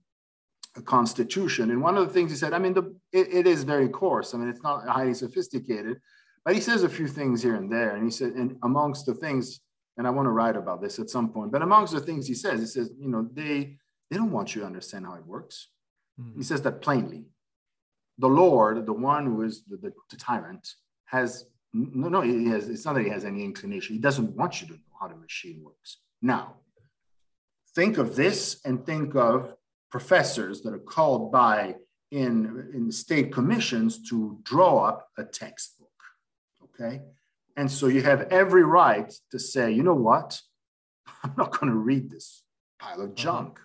[0.75, 1.71] a constitution.
[1.71, 4.33] And one of the things he said i mean the, it, it is very coarse.
[4.33, 5.97] I mean it's not highly sophisticated
[6.45, 9.13] but he says a few things here and there and he said and amongst the
[9.13, 9.59] things
[9.97, 12.33] and i want to write about this at some point but amongst the things he
[12.33, 13.77] says he says you know they
[14.09, 15.69] they don't want you to understand how it works.
[16.19, 16.37] Mm-hmm.
[16.37, 17.25] He says that plainly.
[18.17, 20.67] The Lord, the one who is the, the, the tyrant,
[21.05, 23.95] has no, no, he has, it's not that he has any inclination.
[23.95, 25.97] He doesn't want you to know how the machine works.
[26.21, 26.55] Now,
[27.75, 29.53] think of this and think of
[29.91, 31.75] professors that are called by
[32.11, 35.78] in, in state commissions to draw up a textbook.
[36.79, 37.01] Okay.
[37.57, 40.39] And so you have every right to say, you know what?
[41.23, 42.43] I'm not going to read this
[42.79, 43.15] pile of uh-huh.
[43.15, 43.59] junk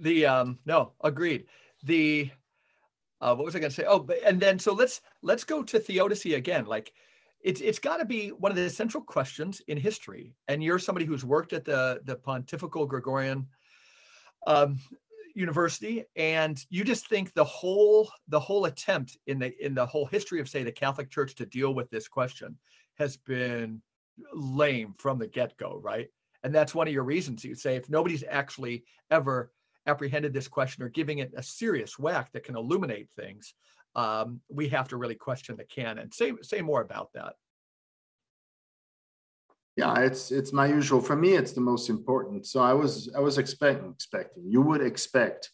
[0.00, 1.44] the um no agreed
[1.84, 2.30] the
[3.20, 3.84] uh, what was I going to say?
[3.86, 6.64] Oh, and then so let's let's go to theodicy again.
[6.64, 6.92] Like,
[7.42, 10.34] it's it's got to be one of the central questions in history.
[10.48, 13.46] And you're somebody who's worked at the the Pontifical Gregorian
[14.46, 14.78] um,
[15.34, 20.06] University, and you just think the whole the whole attempt in the in the whole
[20.06, 22.56] history of say the Catholic Church to deal with this question
[22.98, 23.80] has been
[24.34, 26.08] lame from the get go, right?
[26.42, 29.52] And that's one of your reasons you say if nobody's actually ever
[29.86, 33.54] apprehended this question or giving it a serious whack that can illuminate things,
[33.94, 36.12] um, we have to really question the canon.
[36.12, 37.34] Say say more about that.
[39.76, 41.00] Yeah, it's it's my usual.
[41.00, 42.46] For me, it's the most important.
[42.46, 44.44] So I was I was expecting expecting.
[44.46, 45.50] You would expect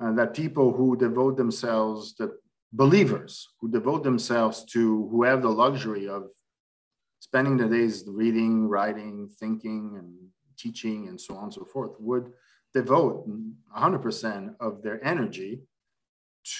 [0.00, 2.36] uh, that people who devote themselves, the
[2.72, 6.30] believers who devote themselves to, who have the luxury of
[7.20, 10.12] spending the days reading, writing, thinking, and
[10.58, 12.32] teaching, and so on and so forth, would
[12.74, 13.28] devote
[13.76, 15.60] 100% of their energy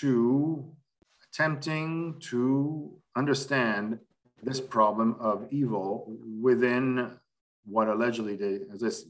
[0.00, 0.72] to
[1.28, 3.98] attempting to understand
[4.44, 7.10] this problem of evil within
[7.64, 9.06] what allegedly they, as this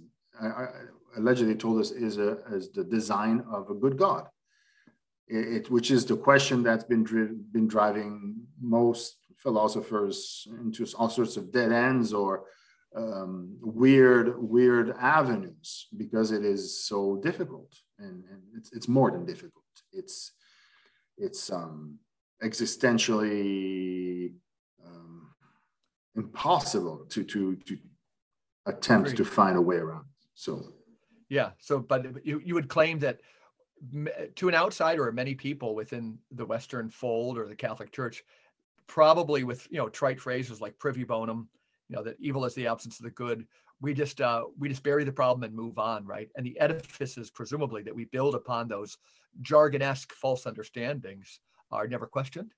[1.16, 4.28] allegedly told us is a is the design of a good God.
[5.26, 11.08] It, it, which is the question that's been dri- been driving most philosophers into all
[11.08, 12.44] sorts of dead ends or
[12.94, 19.24] um, weird, weird avenues because it is so difficult, and, and it's, it's more than
[19.24, 19.64] difficult.
[19.92, 20.32] It's
[21.16, 21.98] it's um,
[22.42, 24.32] existentially
[26.16, 27.78] impossible to to to
[28.66, 30.04] attempt to find a way around.
[30.34, 30.72] So,
[31.28, 31.50] yeah.
[31.58, 33.20] So, but you you would claim that
[34.36, 38.24] to an outsider or many people within the Western fold or the Catholic Church,
[38.86, 41.48] probably with you know trite phrases like privy bonum
[41.88, 43.46] you know that evil is the absence of the good
[43.80, 47.30] we just uh, we just bury the problem and move on right and the edifices
[47.30, 48.98] presumably that we build upon those
[49.42, 52.52] jargonesque false understandings are never questioned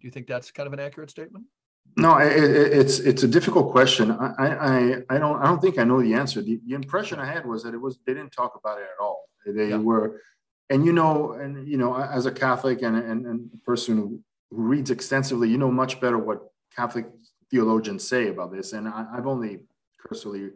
[0.00, 1.44] do you think that's kind of an accurate statement
[1.96, 5.84] no it, it's it's a difficult question I, I i don't i don't think i
[5.84, 8.52] know the answer the, the impression i had was that it was they didn't talk
[8.56, 9.76] about it at all they yeah.
[9.76, 10.20] were
[10.68, 14.20] and you know and you know as a catholic and, and, and a person who,
[14.50, 17.06] who reads extensively you know much better what catholic
[17.50, 18.72] theologians say about this.
[18.72, 19.60] And I, have only
[19.98, 20.50] cursorily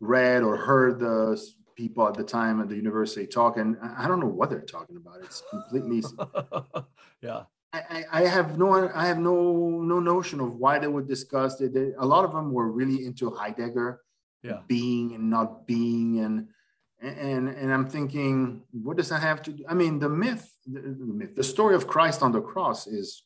[0.00, 1.42] read or heard the
[1.74, 4.96] people at the time at the university talk, and I don't know what they're talking
[4.96, 5.20] about.
[5.22, 6.02] It's completely
[7.22, 7.44] yeah.
[7.72, 11.72] I, I, have no I have no no notion of why they would discuss it.
[11.72, 14.00] They, a lot of them were really into Heidegger,
[14.42, 14.60] yeah.
[14.66, 16.48] being and not being, and
[17.00, 19.64] and and I'm thinking, what does that have to do?
[19.68, 23.22] I mean, the myth, the, the myth, the story of Christ on the cross is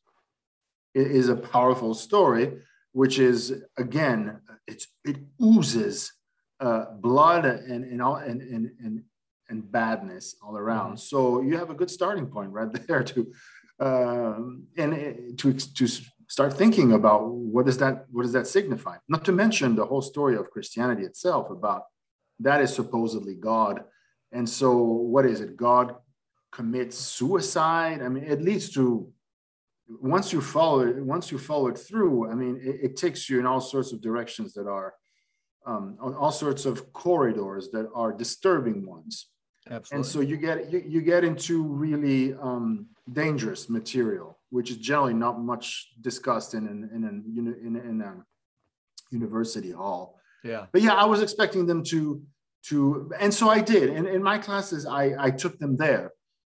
[0.94, 2.58] is a powerful story,
[2.92, 6.12] which is again, it's it oozes
[6.60, 9.02] uh, blood and and all and and and,
[9.48, 10.96] and badness all around.
[10.96, 11.16] Mm-hmm.
[11.16, 13.32] So you have a good starting point right there to
[13.80, 15.86] um, and to to
[16.28, 18.96] start thinking about what does that what does that signify?
[19.08, 21.82] Not to mention the whole story of Christianity itself about
[22.40, 23.84] that is supposedly God,
[24.32, 25.56] and so what is it?
[25.56, 25.96] God
[26.52, 28.00] commits suicide.
[28.02, 29.12] I mean, it leads to
[29.88, 33.38] once you follow it, once you follow it through, I mean, it, it takes you
[33.38, 34.94] in all sorts of directions that are
[35.66, 39.28] um, on all sorts of corridors that are disturbing ones.
[39.70, 39.96] Absolutely.
[39.96, 45.14] And so you get you, you get into really um, dangerous material, which is generally
[45.14, 47.04] not much discussed in in in,
[47.36, 48.24] in, in, in a
[49.10, 50.18] university hall.
[50.42, 50.66] Yeah.
[50.72, 52.22] But yeah, I was expecting them to
[52.66, 53.90] to, and so I did.
[53.90, 56.12] And in my classes, I I took them there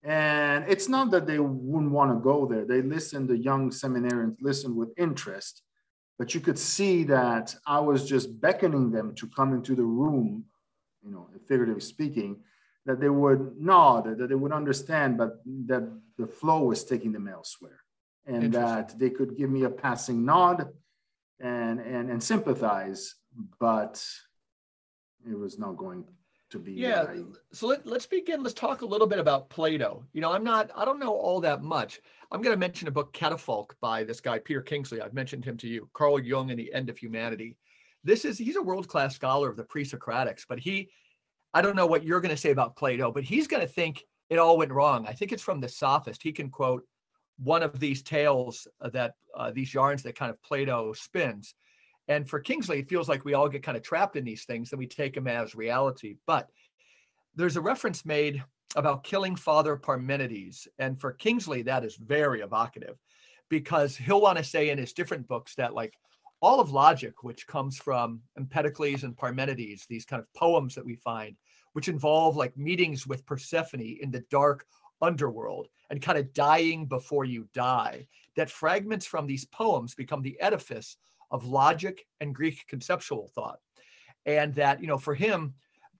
[0.07, 2.65] and it's not that they wouldn't want to go there.
[2.65, 5.63] They listened, the young seminarians listened with interest,
[6.17, 10.45] but you could see that I was just beckoning them to come into the room,
[11.03, 12.38] you know, figuratively speaking,
[12.88, 17.28] that they would nod, that they would understand, but that the flow was taking them
[17.28, 17.84] elsewhere.
[18.26, 20.69] And that they could give me a passing nod
[21.39, 23.15] and, and, and sympathize,
[23.60, 24.04] but
[25.30, 26.06] it was not going
[26.50, 27.06] to be yeah
[27.52, 30.06] so let, let's begin let's talk a little bit about plato.
[30.13, 32.00] You know i'm not i don't know all that much.
[32.32, 35.02] I'm going to mention a book catafalque by this guy peter kingsley.
[35.02, 37.58] I've mentioned him to you carl jung and the end of humanity.
[38.06, 40.89] This is he's a world-class scholar of the pre-socratics but he
[41.53, 44.03] i don't know what you're going to say about plato but he's going to think
[44.29, 46.83] it all went wrong i think it's from the sophist he can quote
[47.39, 51.53] one of these tales that uh, these yarns that kind of plato spins
[52.07, 54.71] and for Kingsley, it feels like we all get kind of trapped in these things
[54.71, 56.15] and we take them as reality.
[56.25, 56.49] But
[57.36, 58.43] there's a reference made
[58.75, 60.67] about killing Father Parmenides.
[60.79, 62.97] And for Kingsley, that is very evocative
[63.49, 65.93] because he'll want to say in his different books that, like,
[66.41, 70.95] all of logic, which comes from Empedocles and Parmenides, these kind of poems that we
[70.95, 71.36] find,
[71.73, 74.65] which involve like meetings with Persephone in the dark
[75.02, 80.39] underworld and kind of dying before you die, that fragments from these poems become the
[80.39, 80.97] edifice
[81.32, 83.60] of logic and Greek conceptual thought.
[84.26, 85.54] And that, you know, for him,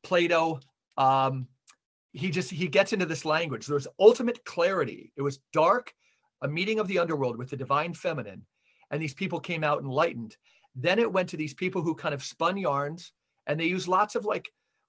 [0.04, 0.60] Plato,
[0.98, 1.48] um,
[2.14, 3.68] he just he gets into this language.
[3.68, 5.12] There's ultimate clarity.
[5.16, 5.94] It was dark,
[6.42, 8.46] a meeting of the underworld with the divine feminine,
[8.92, 10.38] and these people came out enlightened.
[10.76, 13.12] Then it went to these people who kind of spun yarns,
[13.48, 14.48] and they used lots of like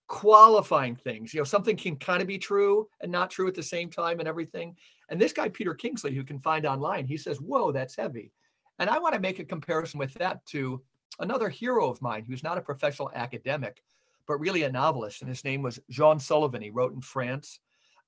[0.08, 1.32] qualifying things.
[1.32, 4.18] You know, something can kind of be true and not true at the same time
[4.18, 4.76] and everything.
[5.10, 8.32] And this guy, Peter Kingsley, who can find online, he says, Whoa, that's heavy.
[8.78, 10.82] And I want to make a comparison with that to
[11.20, 13.82] another hero of mine who's not a professional academic,
[14.26, 15.20] but really a novelist.
[15.20, 16.62] And his name was Jean Sullivan.
[16.62, 17.60] He wrote in France,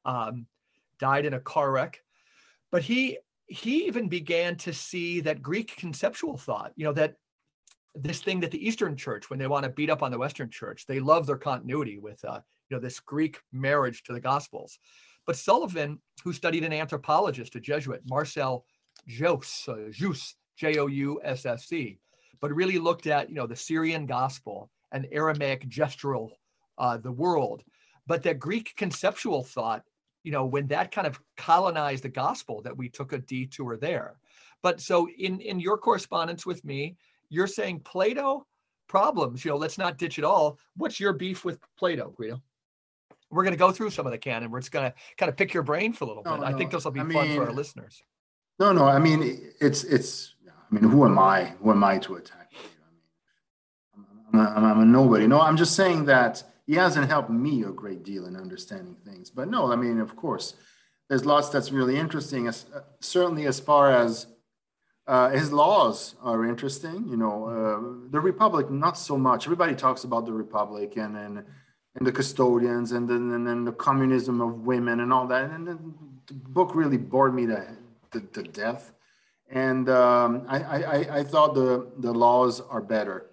[0.05, 0.47] um,
[0.99, 2.03] died in a car wreck.
[2.71, 3.19] But he
[3.51, 7.17] he even began to see that Greek conceptual thought, you know, that
[7.97, 10.49] this thing that the Eastern Church, when they want to beat up on the Western
[10.49, 14.79] Church, they love their continuity with, uh, you know, this Greek marriage to the Gospels.
[15.27, 18.65] But Sullivan, who studied an anthropologist, a Jesuit, Marcel
[19.09, 21.99] Jousse, uh, Jousse, J-O-U-S-S-C,
[22.41, 26.31] but really looked at, you know, the Syrian Gospel and Aramaic gestural,
[26.79, 27.65] uh, the world.
[28.07, 29.83] But that Greek conceptual thought,
[30.23, 34.17] you know, when that kind of colonized the gospel, that we took a detour there.
[34.63, 36.97] But so in in your correspondence with me,
[37.29, 38.47] you're saying Plato
[38.91, 40.59] problems, you know, let's not ditch it all.
[40.77, 42.43] What's your beef with Plato, Guido?
[43.31, 44.51] We're going to go through some of the canon.
[44.51, 46.31] We're just going to kind of pick your brain for a little bit.
[46.31, 48.03] No, I think this will be I fun mean, for our listeners.
[48.59, 48.85] No, no.
[48.85, 50.35] I mean, it's it's.
[50.47, 51.55] I mean, who am I?
[51.63, 52.49] Who am I to attack?
[52.53, 52.59] You?
[53.95, 55.29] I mean, I'm, a, I'm a nobody.
[55.29, 59.29] No, I'm just saying that he hasn't helped me a great deal in understanding things.
[59.29, 60.55] But no, I mean, of course,
[61.09, 62.47] there's lots that's really interesting.
[62.47, 64.29] As, uh, certainly, as far as
[65.09, 67.09] uh, his laws are interesting.
[67.09, 69.49] You know, uh, the Republic, not so much.
[69.49, 71.45] Everybody talks about the Republic and and,
[71.97, 75.51] and the custodians and then and then the communism of women and all that.
[75.51, 77.67] And the book really bored me to,
[78.13, 78.93] to, to death.
[79.51, 83.27] And um, I, I, I thought the, the laws are better.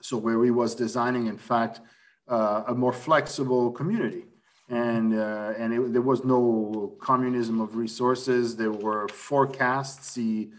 [0.00, 1.80] So where he was designing, in fact,
[2.30, 4.24] uh, a more flexible community
[4.70, 8.56] and uh, and it, there was no communism of resources.
[8.56, 10.14] There were forecasts.
[10.14, 10.52] He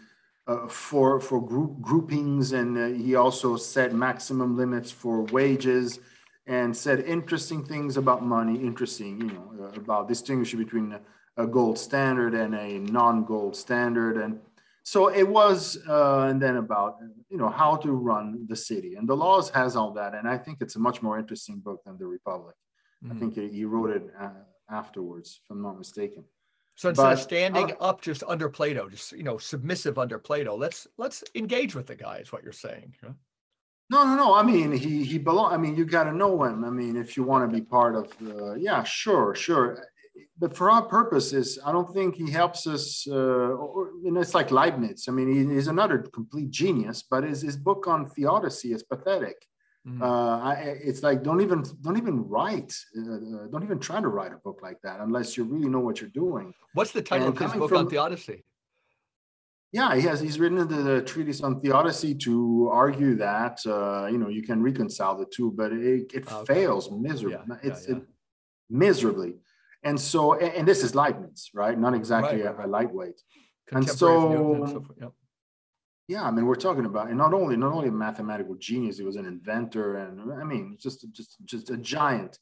[0.48, 6.00] uh, for for group groupings, and uh, he also set maximum limits for wages,
[6.46, 8.56] and said interesting things about money.
[8.62, 11.00] Interesting, you know, uh, about distinguishing between
[11.38, 14.40] a, gold standard and a non-gold standard, and
[14.84, 15.78] so it was.
[15.88, 16.98] Uh, and then about
[17.30, 20.38] you know how to run the city, and the laws has all that, and I
[20.38, 22.56] think it's a much more interesting book than the Republic.
[23.04, 23.16] Mm-hmm.
[23.16, 24.30] I think he wrote it uh,
[24.70, 26.24] afterwards, if I'm not mistaken.
[26.76, 30.18] So instead but, of standing uh, up just under Plato, just you know, submissive under
[30.18, 32.18] Plato, let's let's engage with the guy.
[32.18, 32.96] Is what you're saying?
[33.92, 34.34] No, no, no.
[34.34, 35.54] I mean, he he belong.
[35.54, 36.64] I mean, you got to know him.
[36.64, 39.86] I mean, if you want to be part of, the, yeah, sure, sure.
[40.38, 43.08] But for our purposes, I don't think he helps us.
[43.08, 45.06] Uh, or, you know, it's like Leibniz.
[45.08, 49.38] I mean, he, he's another complete genius, but his his book on theodicy is pathetic.
[49.88, 50.04] Mm-hmm.
[50.04, 50.54] Uh, I,
[50.90, 54.38] it's like don't even don't even write, uh, uh, don't even try to write a
[54.38, 56.54] book like that unless you really know what you're doing.
[56.74, 58.44] What's the title and of his book from, on theodicy?
[59.72, 60.20] Yeah, he has.
[60.20, 65.18] He's written the treatise on theodicy to argue that uh, you know you can reconcile
[65.18, 66.54] the two, but it, it okay.
[66.54, 67.40] fails miserably.
[67.50, 68.02] Yeah, it's yeah, yeah.
[68.02, 68.08] It,
[68.70, 69.36] miserably,
[69.84, 71.78] and so and, and, this is Leibniz, right?
[71.78, 72.56] Not exactly right.
[72.58, 73.22] a, a, lightweight.
[73.72, 75.12] And so, so yep
[76.12, 79.06] yeah, I mean, we're talking about, and not only not only a mathematical genius, he
[79.06, 82.38] was an inventor, and I mean, just just just a giant.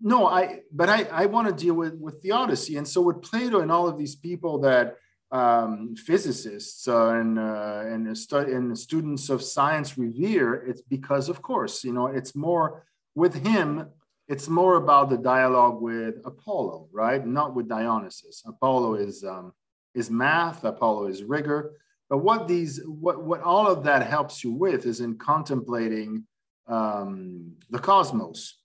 [0.00, 3.60] No, I but I I want to deal with with theodicy, and so with Plato
[3.60, 4.96] and all of these people that
[5.30, 11.42] um, physicists uh, and uh, and, stu- and students of science revere, it's because of
[11.42, 13.86] course you know it's more with him.
[14.32, 17.22] It's more about the dialogue with Apollo, right?
[17.26, 18.42] Not with Dionysus.
[18.46, 19.52] Apollo is um,
[19.94, 20.64] is math.
[20.64, 21.72] Apollo is rigor
[22.10, 26.24] but what these, what, what all of that helps you with is in contemplating
[26.66, 28.58] um, the cosmos,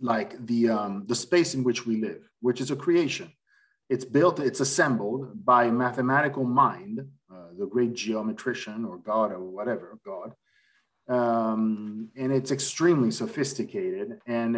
[0.00, 3.32] like the, um, the space in which we live, which is a creation.
[3.90, 9.98] It's built, it's assembled by mathematical mind, uh, the great geometrician or God or whatever,
[10.06, 10.32] God.
[11.12, 14.50] Um, and it's extremely sophisticated and,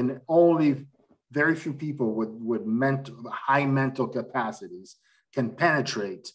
[0.00, 0.86] and only
[1.30, 4.96] very few people with, with mental, high mental capacities
[5.32, 6.32] can penetrate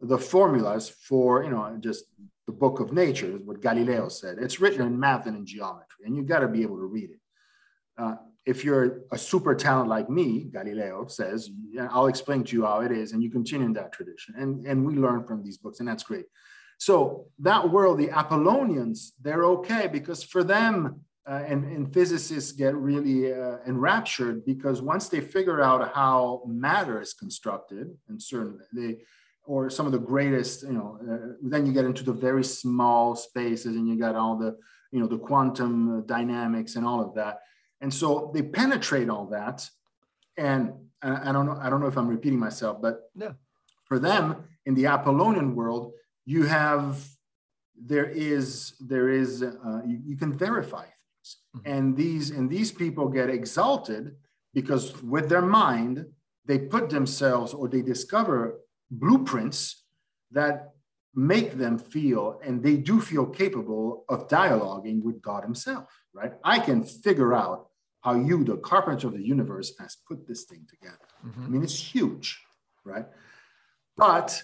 [0.00, 2.04] the formulas for, you know, just
[2.46, 4.38] the book of nature is what Galileo said.
[4.40, 7.10] It's written in math and in geometry, and you've got to be able to read
[7.10, 7.20] it.
[7.98, 8.14] Uh,
[8.46, 11.50] if you're a super talent like me, Galileo says,
[11.90, 14.36] I'll explain to you how it is, and you continue in that tradition.
[14.38, 16.24] And, and we learn from these books, and that's great.
[16.78, 22.74] So that world, the Apollonians, they're okay because for them, uh, and, and physicists get
[22.74, 28.96] really uh, enraptured because once they figure out how matter is constructed and certain they
[29.44, 33.14] or some of the greatest you know uh, then you get into the very small
[33.14, 34.56] spaces and you got all the
[34.90, 37.40] you know the quantum dynamics and all of that
[37.82, 39.68] and so they penetrate all that
[40.38, 40.72] and
[41.02, 43.34] i don't know i don't know if i'm repeating myself but no.
[43.84, 45.92] for them in the apollonian world
[46.28, 47.08] you have
[47.92, 51.72] there is there is uh, you, you, can verify things mm-hmm.
[51.72, 54.14] and these and these people get exalted
[54.52, 56.04] because with their mind
[56.44, 58.60] they put themselves or they discover
[58.90, 59.84] blueprints
[60.30, 60.56] that
[61.14, 66.58] make them feel and they do feel capable of dialoguing with god himself right i
[66.58, 67.68] can figure out
[68.04, 71.44] how you the carpenter of the universe has put this thing together mm-hmm.
[71.44, 72.28] i mean it's huge
[72.84, 73.06] right
[73.96, 74.42] but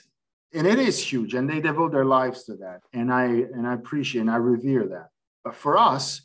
[0.55, 3.75] and it is huge and they devote their lives to that and i and i
[3.75, 5.09] appreciate and i revere that.
[5.43, 6.23] But for us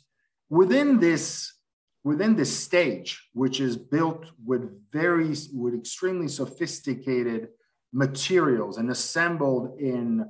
[0.48, 1.52] within this
[2.04, 4.62] within this stage which is built with
[4.92, 7.48] very with extremely sophisticated
[7.92, 10.24] materials and assembled in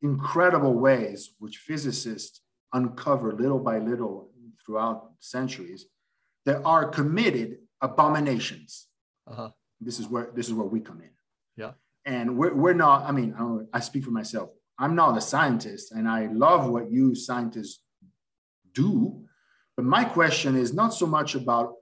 [0.00, 2.40] incredible ways which physicists
[2.72, 4.30] uncover little by little
[4.64, 5.86] throughout centuries
[6.44, 8.88] there are committed abominations.
[9.30, 9.50] Uh-huh.
[9.80, 11.10] this is where this is where we come in
[12.04, 14.50] and we're, we're not i mean I, I speak for myself.
[14.78, 17.82] I'm not a scientist and i love what you scientists
[18.74, 19.24] do.
[19.76, 21.74] But my question is not so much about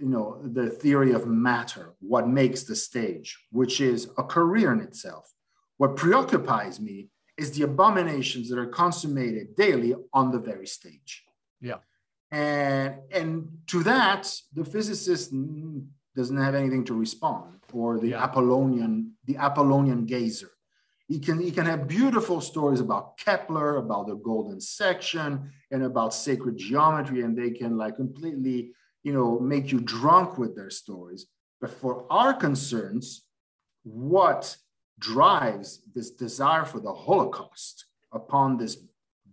[0.00, 4.80] you know the theory of matter what makes the stage which is a career in
[4.80, 5.32] itself.
[5.78, 11.24] What preoccupies me is the abominations that are consummated daily on the very stage.
[11.60, 11.78] Yeah.
[12.30, 15.32] And and to that the physicist
[16.16, 18.24] doesn't have anything to respond or the yeah.
[18.24, 20.50] Apollonian, the Apollonian gazer.
[21.08, 26.14] He can, he can have beautiful stories about Kepler, about the golden section, and about
[26.14, 28.72] sacred geometry, and they can like completely,
[29.04, 31.26] you know, make you drunk with their stories.
[31.60, 33.24] But for our concerns,
[33.84, 34.56] what
[34.98, 38.78] drives this desire for the Holocaust upon this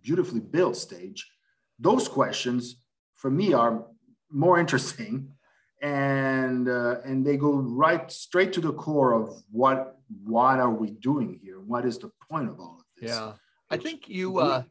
[0.00, 1.28] beautifully built stage,
[1.78, 2.76] those questions
[3.14, 3.86] for me are
[4.30, 5.33] more interesting
[5.84, 10.90] and uh, and they go right straight to the core of what what are we
[10.90, 11.60] doing here?
[11.60, 13.10] What is the point of all of this?
[13.10, 13.32] Yeah.
[13.70, 14.62] I think you uh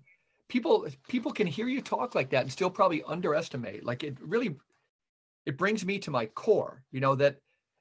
[0.49, 4.55] people people can hear you talk like that and still probably underestimate like it really
[5.45, 7.37] it brings me to my core you know that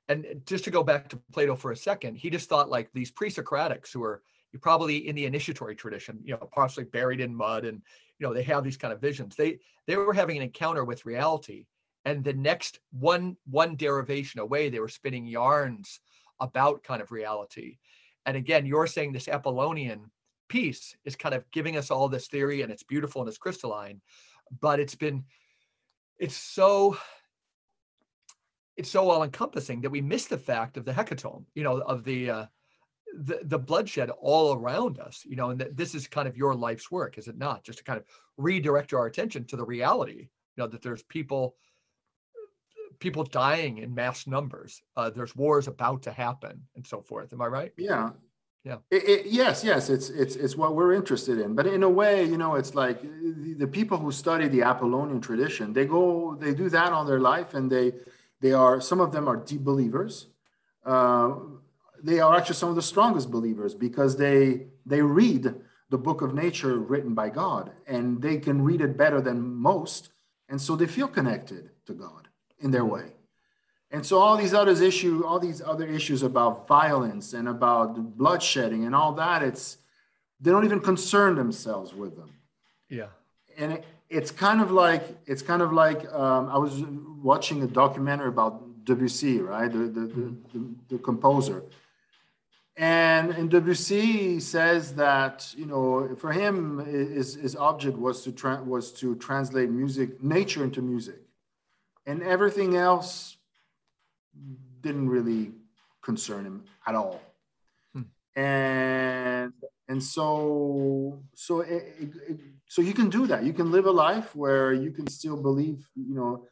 [0.09, 3.11] and just to go back to plato for a second he just thought like these
[3.11, 4.23] pre-socratics who are
[4.61, 7.83] probably in the initiatory tradition you know partially buried in mud and
[8.23, 9.35] you know they have these kind of visions.
[9.35, 11.67] They they were having an encounter with reality
[12.05, 16.01] and the next one one derivation away they were spinning yarns
[16.41, 17.79] about kind of reality.
[18.27, 20.11] And again you're saying this apollonian
[20.49, 24.01] piece is kind of giving us all this theory and it's beautiful and it's crystalline
[24.61, 25.25] but it's been
[26.19, 26.97] it's so
[28.77, 32.05] it's so all encompassing that we miss the fact of the hecatomb you know of
[32.05, 32.47] the uh
[33.15, 36.55] the, the bloodshed all around us you know and that this is kind of your
[36.55, 37.65] life's work is it not?
[37.65, 38.05] Just to kind of
[38.37, 41.57] redirect our attention to the reality you know that there's people
[43.03, 44.81] people dying in mass numbers.
[44.97, 47.33] Uh, there's wars about to happen and so forth.
[47.33, 47.73] Am I right?
[47.77, 48.11] Yeah.
[48.65, 48.77] Yeah.
[48.93, 51.57] It, it, yes, yes, it's it's it's what we're interested in.
[51.57, 55.21] But in a way, you know, it's like the, the, people who study the Apollonian
[55.21, 57.87] tradition, they go, they do that all their life, and they
[58.41, 60.29] they are some of them are deep believers.
[60.87, 61.31] Uh,
[62.05, 65.53] they are actually some of the strongest believers because they they read
[65.91, 69.41] the book of nature written by God, and they can read it better than
[69.71, 70.13] most,
[70.49, 72.29] and so they feel connected to God
[72.63, 73.13] in their way.
[73.91, 78.87] And so all these other issues, all these other issues about violence and about bloodshedding
[78.87, 79.77] and all that, it's
[80.41, 82.31] they don't even concern themselves with them.
[82.89, 83.09] Yeah.
[83.59, 86.83] And it, it's kind of like it's kind of like um, I was
[87.23, 90.35] watching a documentary about Debussy, right, the the, mm-hmm.
[90.53, 91.63] the, the composer,
[92.77, 98.63] and and Debussy says that you know for him his, his object was to tra-
[98.63, 101.21] was to translate music nature into music
[102.07, 103.37] and everything else
[104.81, 105.53] didn't really
[106.03, 107.21] concern him at all.
[107.93, 108.03] Hmm.
[108.37, 109.53] And
[109.89, 113.45] and so so it, it, so you can do that.
[113.45, 116.47] You can live a life where you can still believe, you know,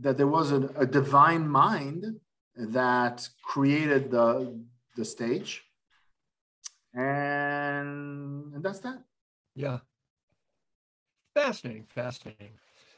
[0.00, 2.20] that there was a, a divine mind
[2.56, 4.58] that created the
[4.96, 5.62] the stage,
[6.94, 9.02] and, and that's that.
[9.54, 9.78] Yeah.
[11.34, 12.50] Fascinating, fascinating.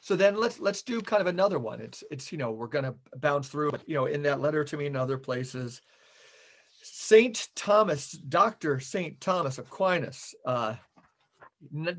[0.03, 1.81] So then let's let's do kind of another one.
[1.81, 4.77] It's it's you know we're going to bounce through you know in that letter to
[4.77, 5.81] me and other places.
[6.83, 10.75] Saint Thomas, Doctor Saint Thomas Aquinas, uh,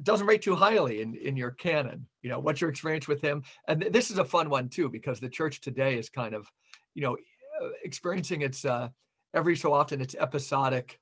[0.03, 2.05] doesn't rate too highly in, in your canon.
[2.21, 3.41] You know, what's your experience with him?
[3.69, 6.51] And th- this is a fun one too, because the church today is kind of,
[6.95, 8.89] you know, uh, experiencing its uh,
[9.33, 10.99] every so often its episodic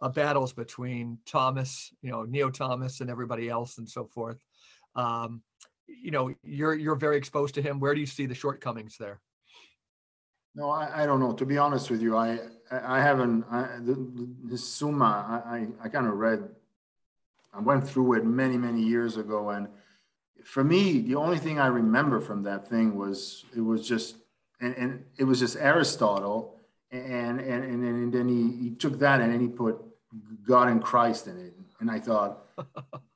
[0.00, 4.38] uh, battles between Thomas, you know, Neo Thomas and everybody else and so forth.
[4.94, 5.42] Um,
[5.86, 7.80] you know, you're you're very exposed to him.
[7.80, 9.20] Where do you see the shortcomings there?
[10.54, 11.32] No, I, I don't know.
[11.32, 12.38] To be honest with you, I
[12.70, 13.44] I haven't.
[13.50, 16.48] I, the, the Summa, I I, I kind of read.
[17.52, 19.68] I went through it many many years ago, and
[20.44, 24.16] for me, the only thing I remember from that thing was it was just
[24.60, 26.60] and, and it was just Aristotle,
[26.90, 29.78] and and and, and then he, he took that and then he put
[30.46, 32.44] God and Christ in it, and I thought.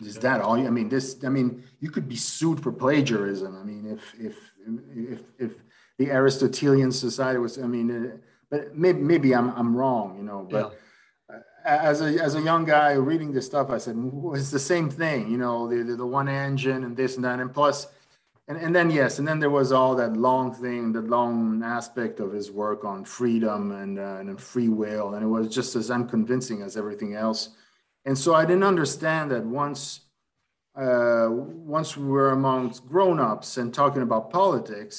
[0.00, 0.54] Is that all?
[0.54, 1.16] I mean, this.
[1.24, 3.56] I mean, you could be sued for plagiarism.
[3.56, 4.36] I mean, if if
[4.94, 5.52] if if
[5.98, 8.16] the Aristotelian society was, I mean, uh,
[8.50, 10.78] but maybe, maybe I'm, I'm wrong, you know, but
[11.28, 11.40] yeah.
[11.64, 13.96] as a, as a young guy reading this stuff, I said,
[14.34, 17.40] it's the same thing, you know, the, the, the, one engine and this and that.
[17.40, 17.88] And plus,
[18.46, 22.20] and, and then, yes, and then there was all that long thing, the long aspect
[22.20, 25.14] of his work on freedom and, uh, and free will.
[25.14, 27.50] And it was just as unconvincing as everything else.
[28.08, 29.82] And so I didn't understand that once,
[30.74, 31.28] uh,
[31.76, 34.96] once we were amongst grown-ups and talking about politics,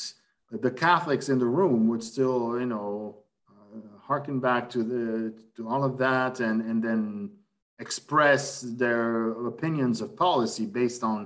[0.52, 3.18] the Catholics in the room would still, you know,
[3.50, 7.32] uh, harken back to the to all of that, and and then
[7.80, 11.20] express their opinions of policy based on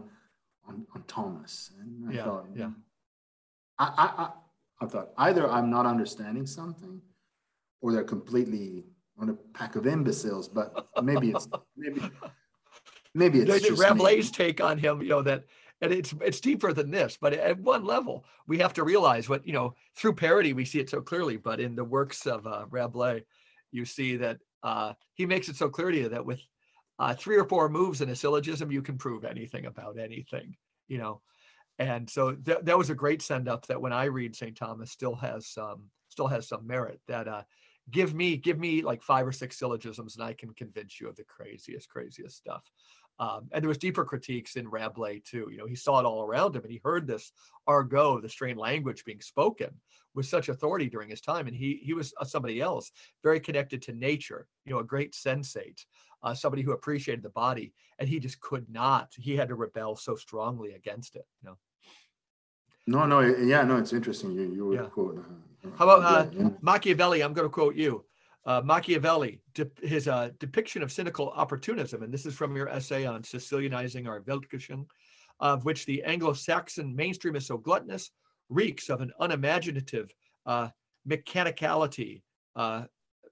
[0.68, 1.72] on, on Thomas.
[1.82, 2.72] And I yeah, thought, yeah.
[3.78, 4.30] I, I, I,
[4.82, 7.02] I thought either I'm not understanding something,
[7.82, 8.86] or they're completely
[9.20, 10.48] on a pack of imbeciles.
[10.48, 12.02] But maybe it's maybe
[13.14, 15.02] maybe it's just Rabelais' take on him.
[15.02, 15.46] You know that
[15.84, 19.46] and it's it's deeper than this but at one level we have to realize what
[19.46, 22.66] you know through parody we see it so clearly but in the works of uh,
[22.70, 23.24] rabelais
[23.72, 26.40] you see that uh, he makes it so clear to you that with
[27.00, 30.56] uh, three or four moves in a syllogism you can prove anything about anything
[30.88, 31.22] you know
[31.80, 34.92] and so th- that was a great send up that when i read st thomas
[34.92, 37.44] still has some still has some merit that uh
[37.92, 41.16] give me give me like five or six syllogisms and i can convince you of
[41.16, 42.64] the craziest craziest stuff
[43.20, 45.48] um, and there was deeper critiques in Rabelais too.
[45.52, 47.32] You know, he saw it all around him, and he heard this
[47.68, 49.70] argot, the strange language being spoken,
[50.16, 51.48] with such authority during his time.
[51.48, 54.48] And he he was uh, somebody else, very connected to nature.
[54.66, 55.86] You know, a great sensate,
[56.24, 59.14] uh, somebody who appreciated the body, and he just could not.
[59.16, 61.26] He had to rebel so strongly against it.
[61.44, 61.58] You know.
[62.86, 64.32] No, no, yeah, no, it's interesting.
[64.32, 64.86] You you would yeah.
[64.88, 65.18] quote.
[65.18, 66.50] Uh, How about uh, yeah.
[66.62, 67.24] Machiavelli?
[67.24, 68.04] I'm going to quote you
[68.46, 73.06] uh, Machiavelli, de- his uh, depiction of cynical opportunism, and this is from your essay
[73.06, 74.86] on Sicilianizing our Weltgeschichte,
[75.40, 78.12] of which the Anglo-Saxon mainstream is so gluttonous,
[78.50, 80.12] reeks of an unimaginative
[80.46, 80.70] uh,
[81.08, 82.22] mechanicality,
[82.56, 82.84] uh,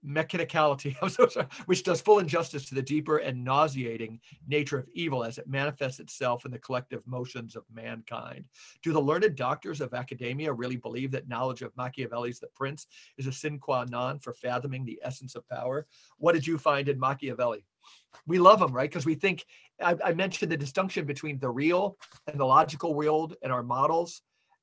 [0.05, 4.87] mechanicality, I'm so sorry, which does full injustice to the deeper and nauseating nature of
[4.93, 8.45] evil as it manifests itself in the collective motions of mankind.
[8.83, 12.87] Do the learned doctors of academia really believe that knowledge of Machiavelli's The Prince
[13.17, 15.87] is a sine qua non for fathoming the essence of power?
[16.17, 17.65] What did you find in Machiavelli?
[18.27, 18.89] We love him, right?
[18.89, 19.45] Because we think,
[19.81, 21.97] I, I mentioned the distinction between the real
[22.27, 24.21] and the logical world and our models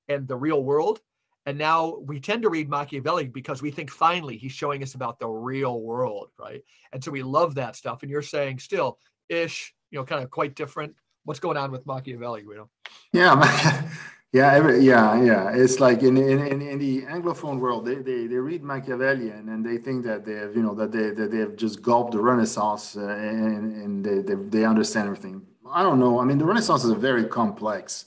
[0.09, 1.01] and the real world
[1.49, 5.19] and now we tend to read Machiavelli because we think finally he's showing us about
[5.19, 6.63] the real world, right?
[6.93, 8.03] And so we love that stuff.
[8.03, 8.99] And you're saying still
[9.31, 10.95] ish, you know, kind of quite different.
[11.25, 12.69] What's going on with Machiavelli, Guido?
[13.15, 13.89] Yeah,
[14.35, 15.51] yeah, every, yeah, yeah.
[15.55, 19.49] It's like in, in, in, in, the Anglophone world, they, they, they read Machiavelli and,
[19.49, 22.13] and they think that they have, you know, that they, that they have just gulped
[22.13, 25.41] the Renaissance uh, and, and they, they, they understand everything.
[25.73, 26.21] I don't know.
[26.21, 28.05] I mean, the Renaissance is a very complex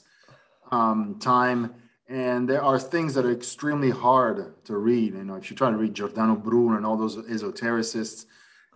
[0.70, 1.74] um, time
[2.12, 5.14] and there are things that are extremely hard to read.
[5.14, 8.26] You know, if you're trying to read Giordano Bruno and all those esotericists,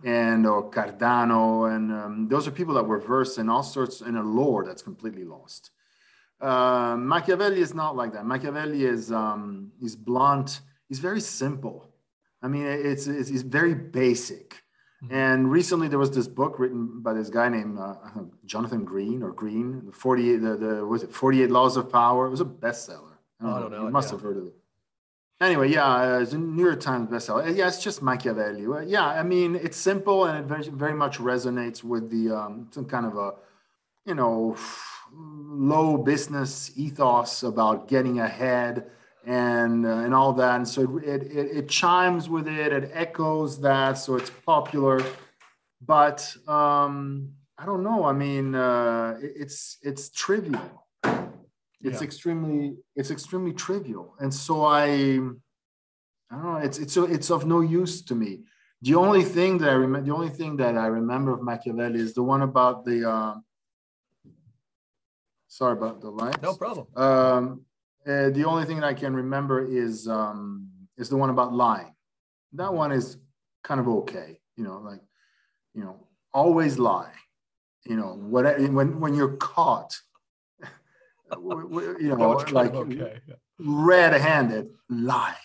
[0.03, 4.15] and or Cardano, and um, those are people that were versed in all sorts in
[4.15, 5.69] a lore that's completely lost.
[6.41, 8.25] Uh, Machiavelli is not like that.
[8.25, 10.61] Machiavelli is um, he's blunt.
[10.87, 11.91] He's very simple.
[12.41, 14.63] I mean, it's it's, it's very basic.
[15.03, 15.13] Mm-hmm.
[15.13, 17.95] And recently there was this book written by this guy named uh,
[18.45, 22.25] Jonathan Green or Green, the 48, the, the was it 48 Laws of Power.
[22.25, 23.06] It was a bestseller.
[23.39, 23.85] I don't, oh, I don't know.
[23.85, 24.11] You must yeah.
[24.13, 24.53] have heard of it.
[25.39, 27.45] Anyway, yeah, uh, it's a New York Times bestseller.
[27.45, 28.65] Uh, yeah, it's just Machiavelli.
[28.65, 32.67] Uh, yeah, I mean, it's simple and it very, very much resonates with the um,
[32.71, 33.33] some kind of a,
[34.05, 34.57] you know,
[35.13, 38.89] low business ethos about getting ahead
[39.27, 40.55] and uh, and all that.
[40.55, 42.73] And so it, it, it chimes with it.
[42.73, 45.03] It echoes that, so it's popular.
[45.85, 48.05] But um, I don't know.
[48.05, 50.86] I mean, uh, it, it's it's trivial
[51.81, 52.07] it's yeah.
[52.07, 57.61] extremely it's extremely trivial and so i i don't know it's it's it's of no
[57.61, 58.39] use to me
[58.81, 62.13] The only thing that I remember, the only thing that I remember of Machiavelli is
[62.13, 63.09] the one about the.
[63.09, 63.35] Uh,
[65.47, 66.41] sorry about the lights.
[66.41, 66.87] No problem.
[66.95, 67.61] Um,
[68.05, 71.95] uh, the only thing that I can remember is um, is the one about lying.
[72.53, 73.17] That one is
[73.63, 74.39] kind of okay.
[74.55, 75.01] You know, like
[75.73, 77.13] you know, always lie.
[77.83, 79.99] You know, what when when you're caught,
[81.31, 83.19] you know, like okay.
[83.59, 85.35] red-handed, lie,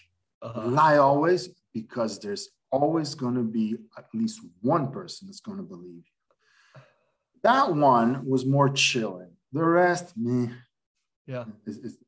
[0.41, 0.67] uh-huh.
[0.67, 5.63] lie always because there's always going to be at least one person that's going to
[5.63, 6.83] believe you.
[7.43, 9.33] That one was more chilling.
[9.53, 10.51] The rest, me,
[11.27, 11.45] yeah.
[11.67, 11.99] Is, is,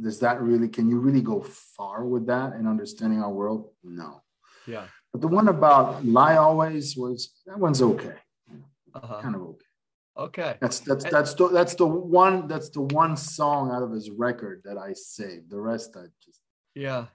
[0.00, 0.68] does that really?
[0.68, 3.70] Can you really go far with that in understanding our world?
[3.82, 4.22] No.
[4.66, 4.84] Yeah.
[5.12, 8.14] But the one about lie always was that one's okay.
[8.94, 9.20] Uh-huh.
[9.20, 9.66] Kind of okay.
[10.18, 10.56] Okay.
[10.60, 14.62] That's that's that's the that's the one that's the one song out of his record
[14.64, 15.50] that I saved.
[15.50, 16.40] The rest I just
[16.74, 17.06] yeah.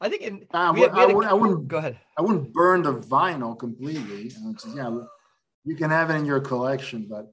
[0.00, 1.98] I think in I, we, I, would, I wouldn't go ahead.
[2.18, 4.30] I wouldn't burn the vinyl completely.
[4.74, 4.98] yeah,
[5.64, 7.32] you can have it in your collection, but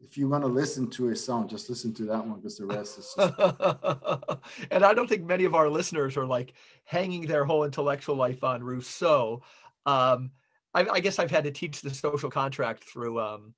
[0.00, 2.66] if you want to listen to a song, just listen to that one because the
[2.66, 3.14] rest is.
[3.16, 3.38] Just...
[4.72, 6.54] and I don't think many of our listeners are like
[6.84, 9.42] hanging their whole intellectual life on Rousseau.
[9.86, 10.32] Um,
[10.74, 13.54] I, I, guess I've had to teach the social contract through um,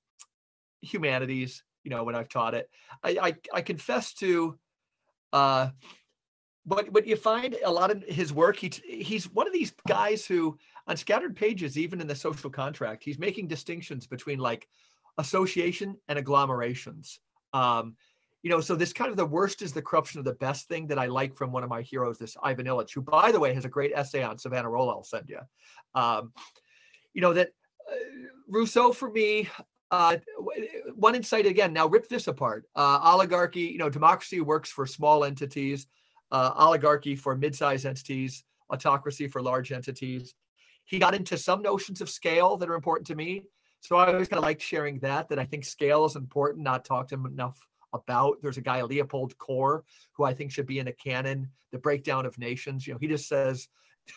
[0.81, 2.68] humanities, you know, when I've taught it.
[3.03, 4.59] I, I, I confess to,
[5.33, 5.70] uh,
[6.64, 8.57] but but you find a lot of his work.
[8.57, 10.59] He he's one of these guys who,
[10.89, 14.66] on scattered pages, even in the social contract, he's making distinctions between like
[15.18, 17.18] association and agglomerations.
[17.53, 17.97] Um,
[18.43, 20.87] you know, so this kind of the worst is the corruption of the best thing
[20.89, 23.55] that I like from one of my heroes, this Ivan Illich, who, by the way,
[23.55, 24.93] has a great essay on Savonarola.
[24.93, 25.41] I'll send you.
[25.95, 26.33] Um,
[27.14, 27.49] you know that
[27.91, 27.95] uh,
[28.49, 29.49] Rousseau for me
[29.91, 30.16] uh,
[30.95, 31.72] one insight again.
[31.72, 32.64] Now rip this apart.
[32.74, 35.87] Uh, oligarchy, you know, democracy works for small entities,
[36.32, 40.34] uh, oligarchy for mid-sized entities, autocracy for large entities.
[40.84, 43.45] He got into some notions of scale that are important to me.
[43.80, 45.28] So I always kind of liked sharing that.
[45.28, 47.59] That I think scale is important, not talked enough
[47.93, 48.39] about.
[48.43, 51.49] There's a guy, Leopold Kohr, who I think should be in a canon.
[51.72, 52.87] The breakdown of nations.
[52.87, 53.68] You know, he just says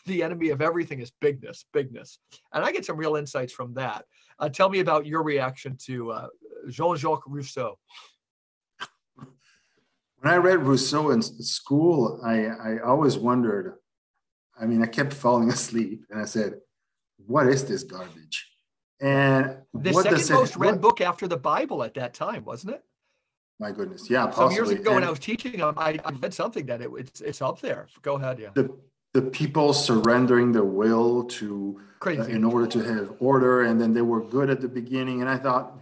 [0.06, 2.20] the enemy of everything is bigness, bigness.
[2.54, 4.06] And I get some real insights from that.
[4.40, 6.28] Uh, tell me about your reaction to uh,
[6.70, 7.78] Jean Jacques Rousseau.
[10.22, 13.76] When I read Rousseau in school, I, I always wondered.
[14.60, 16.56] I mean, I kept falling asleep and I said,
[17.26, 18.48] What is this garbage?
[19.02, 22.84] And the second most read what, book after the Bible at that time, wasn't it?
[23.60, 24.26] My goodness, yeah.
[24.26, 24.56] Possibly.
[24.56, 26.90] Some years ago, and, when I was teaching them, I, I read something that it,
[26.98, 27.88] it's it's up there.
[28.02, 28.50] Go ahead, yeah.
[28.54, 28.78] The
[29.14, 34.02] the people surrendering their will to uh, in order to have order and then they
[34.02, 35.80] were good at the beginning and i thought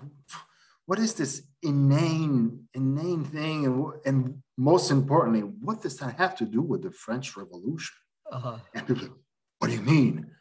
[0.87, 3.65] what is this inane inane thing?
[3.65, 7.95] And, and most importantly what does that have to do with the french revolution?
[8.31, 8.57] Uh-huh.
[8.73, 9.17] and people
[9.59, 10.31] what do you mean?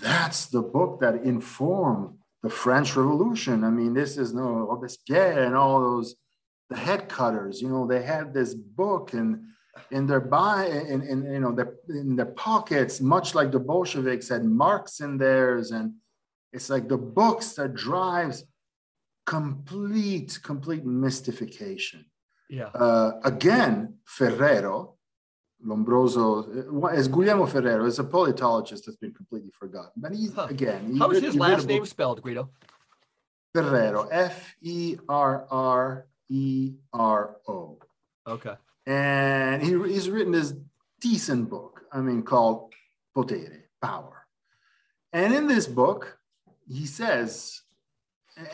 [0.00, 3.64] That's the book that informed the french revolution.
[3.64, 6.16] I mean this is no robespierre and all those
[6.68, 9.44] the head cutters you know they had this book and
[9.90, 14.28] in their buy in, in you know the, in their pockets, much like the Bolsheviks
[14.28, 15.94] had Marx in theirs, and
[16.52, 18.44] it's like the books that drives
[19.26, 22.04] complete complete mystification.
[22.50, 22.66] Yeah.
[22.66, 24.96] Uh, again, Ferrero,
[25.66, 29.92] Lombroso, is Guglielmo Ferrero is a politologist that's been completely forgotten.
[29.96, 30.48] But he's huh.
[30.50, 30.92] again.
[30.92, 32.50] He How is his last name spelled, Guido?
[33.54, 37.78] Ferrero, F E R R E R O.
[38.26, 38.54] Okay
[38.86, 40.54] and he, he's written this
[41.00, 42.72] decent book, I mean, called
[43.14, 44.26] Potere, Power.
[45.12, 46.18] And in this book,
[46.68, 47.60] he says,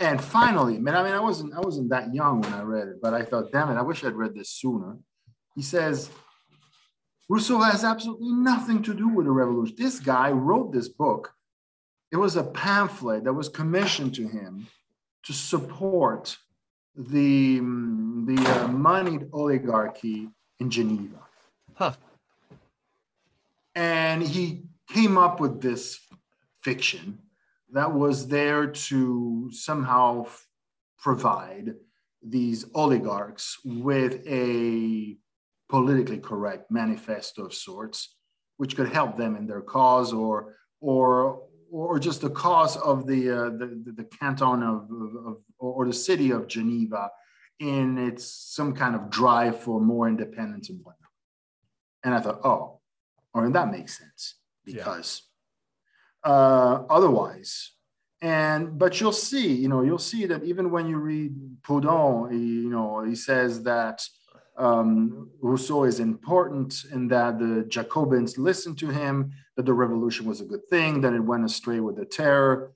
[0.01, 3.01] and finally, man, I mean, I wasn't, I wasn't that young when I read it,
[3.01, 4.97] but I thought, damn it, I wish I'd read this sooner.
[5.55, 6.11] He says,
[7.29, 9.77] Rousseau has absolutely nothing to do with the revolution.
[9.79, 11.33] This guy wrote this book.
[12.11, 14.67] It was a pamphlet that was commissioned to him
[15.25, 16.39] to support
[16.97, 20.29] the, the uh, moneyed oligarchy
[20.61, 21.19] in Geneva.
[21.75, 21.93] Huh.
[23.75, 24.63] And he
[24.93, 26.01] came up with this
[26.63, 27.19] fiction
[27.73, 30.47] that was there to somehow f-
[30.99, 31.75] provide
[32.23, 35.17] these oligarchs with a
[35.69, 38.17] politically correct manifesto of sorts,
[38.57, 43.31] which could help them in their cause or or or just the cause of the,
[43.31, 44.89] uh, the, the, canton of,
[45.27, 47.11] of, or the city of Geneva
[47.61, 51.11] in its some kind of drive for more independence and whatnot.
[52.05, 52.81] And I thought, oh,
[53.35, 55.23] or that makes sense because
[56.25, 56.33] yeah.
[56.33, 57.73] uh, otherwise,
[58.21, 61.33] and but you'll see, you know, you'll see that even when you read
[61.63, 64.03] Proudhon, he, you know, he says that
[64.57, 70.41] um, Rousseau is important and that the Jacobins listen to him, that the revolution was
[70.41, 72.73] a good thing, that it went astray with the terror.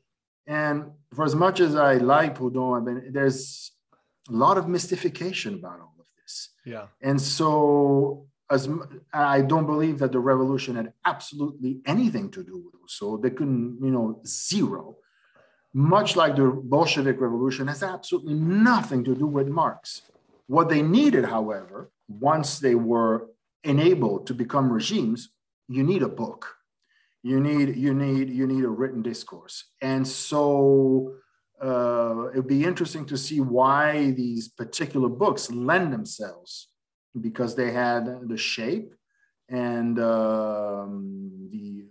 [0.47, 3.72] And for as much as I like Proudhon, I mean, there's
[4.28, 6.51] a lot of mystification about all of this.
[6.64, 6.86] Yeah.
[7.01, 8.68] And so as
[9.14, 13.16] I don't believe that the revolution had absolutely anything to do with Rousseau.
[13.16, 14.97] They couldn't, you know, zero.
[15.72, 20.03] Much like the Bolshevik Revolution has absolutely nothing to do with Marx.
[20.49, 23.28] What they needed, however, once they were
[23.64, 25.30] enabled to become regimes,
[25.68, 26.57] you need a book.
[27.23, 29.64] You need you need you need a written discourse.
[29.81, 31.14] And so
[31.62, 36.68] uh, it'd be interesting to see why these particular books lend themselves
[37.20, 38.93] because they had the shape
[39.49, 41.85] and um, the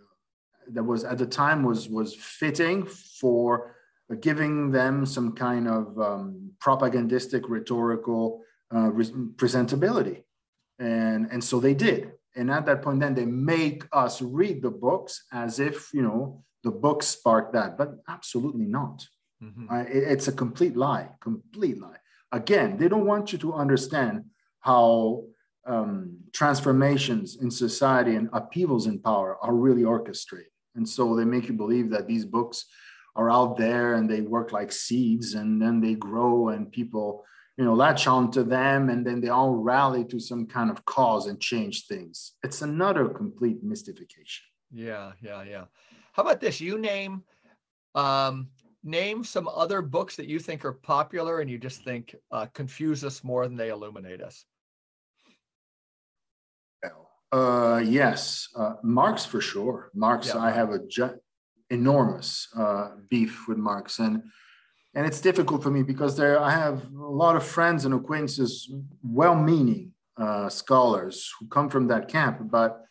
[0.71, 3.75] that was at the time was was fitting for
[4.19, 8.89] giving them some kind of um, propagandistic rhetorical uh,
[9.35, 10.23] presentability
[10.79, 14.69] and and so they did and at that point then they make us read the
[14.69, 19.05] books as if you know the books sparked that but absolutely not
[19.43, 19.67] mm-hmm.
[19.71, 21.97] uh, it, it's a complete lie complete lie
[22.31, 24.23] again they don't want you to understand
[24.59, 25.23] how
[25.65, 30.47] um, transformations in society and upheavals in power are really orchestrated.
[30.75, 32.65] And so they make you believe that these books
[33.15, 37.25] are out there and they work like seeds and then they grow and people,
[37.57, 40.83] you know, latch on to them and then they all rally to some kind of
[40.85, 42.33] cause and change things.
[42.43, 44.45] It's another complete mystification.
[44.71, 45.65] Yeah, yeah, yeah.
[46.13, 46.61] How about this?
[46.61, 47.23] You name
[47.93, 48.49] um,
[48.83, 53.03] name some other books that you think are popular and you just think uh, confuse
[53.03, 54.45] us more than they illuminate us.
[57.31, 59.89] Uh, yes, uh, Marx for sure.
[59.93, 61.19] Marx, yeah, I have a ju-
[61.69, 64.23] enormous uh, beef with Marx, and
[64.93, 68.71] and it's difficult for me because there I have a lot of friends and acquaintances,
[69.03, 72.83] well-meaning uh, scholars who come from that camp, but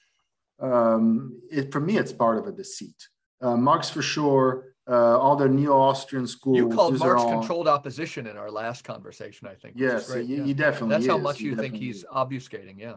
[0.60, 3.08] um, it, for me, it's part of a deceit.
[3.40, 4.66] Uh, Marx for sure.
[4.88, 6.56] Uh, all the neo-Austrian schools.
[6.56, 7.38] You called Marx all...
[7.38, 9.74] controlled opposition in our last conversation, I think.
[9.78, 10.42] Yes, he, yeah.
[10.42, 10.88] he, definitely.
[10.88, 11.10] That's is.
[11.10, 12.04] how much he you think he's is.
[12.12, 12.78] obfuscating.
[12.78, 12.96] Yeah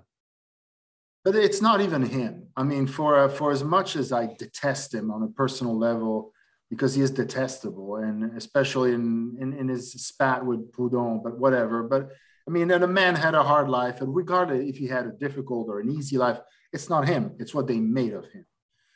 [1.23, 2.47] but it's not even him.
[2.55, 6.33] I mean, for uh, for as much as I detest him on a personal level,
[6.69, 11.83] because he is detestable, and especially in in, in his spat with Proudhon, but whatever.
[11.83, 12.09] But
[12.47, 15.11] I mean, that a man had a hard life, and regardless if he had a
[15.11, 16.39] difficult or an easy life,
[16.71, 17.35] it's not him.
[17.39, 18.45] It's what they made of him.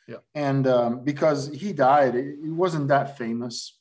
[0.06, 0.18] Yeah.
[0.34, 3.78] And um, because he died, he wasn't that famous.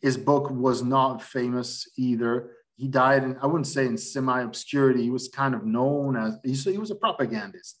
[0.00, 5.02] His book was not famous either he died in, I wouldn't say in semi obscurity.
[5.02, 7.78] He was kind of known as, he was a propagandist.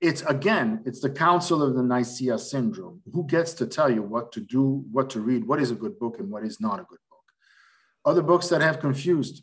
[0.00, 3.02] It's again, it's the Council of the Nicaea syndrome.
[3.12, 5.98] Who gets to tell you what to do, what to read, what is a good
[5.98, 7.24] book and what is not a good book?
[8.04, 9.42] Other books that have confused.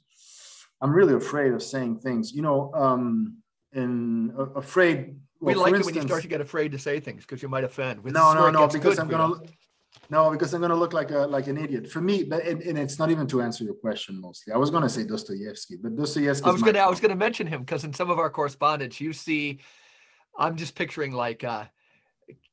[0.81, 3.37] I'm really afraid of saying things, you know, um,
[3.73, 5.17] and uh, afraid.
[5.41, 7.49] Well, we like it when you start to get afraid to say things because you
[7.49, 8.03] might offend.
[8.05, 9.51] No, no, no, because I'm going to
[10.09, 11.89] no, because I'm going to look like a like an idiot.
[11.89, 14.53] For me, but and, and it's not even to answer your question mostly.
[14.53, 16.45] I was going to say Dostoevsky, but Dostoevsky.
[16.45, 18.29] I was going to I was going to mention him because in some of our
[18.29, 19.59] correspondence, you see,
[20.37, 21.65] I'm just picturing like uh,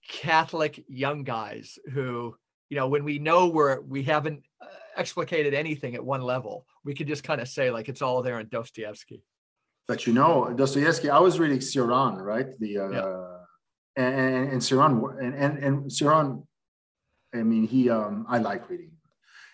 [0.09, 2.37] Catholic young guys who,
[2.68, 4.66] you know, when we know we're we haven't uh,
[4.97, 8.41] explicated anything at one level, we can just kind of say like it's all there
[8.41, 9.22] in Dostoevsky.
[9.89, 11.11] But you know, Dostoevsky.
[11.11, 12.59] I was reading Cioran, right?
[12.61, 14.05] The uh, yeah.
[14.05, 16.43] and and, and and and, and
[17.35, 18.91] I mean, he, um, I like reading.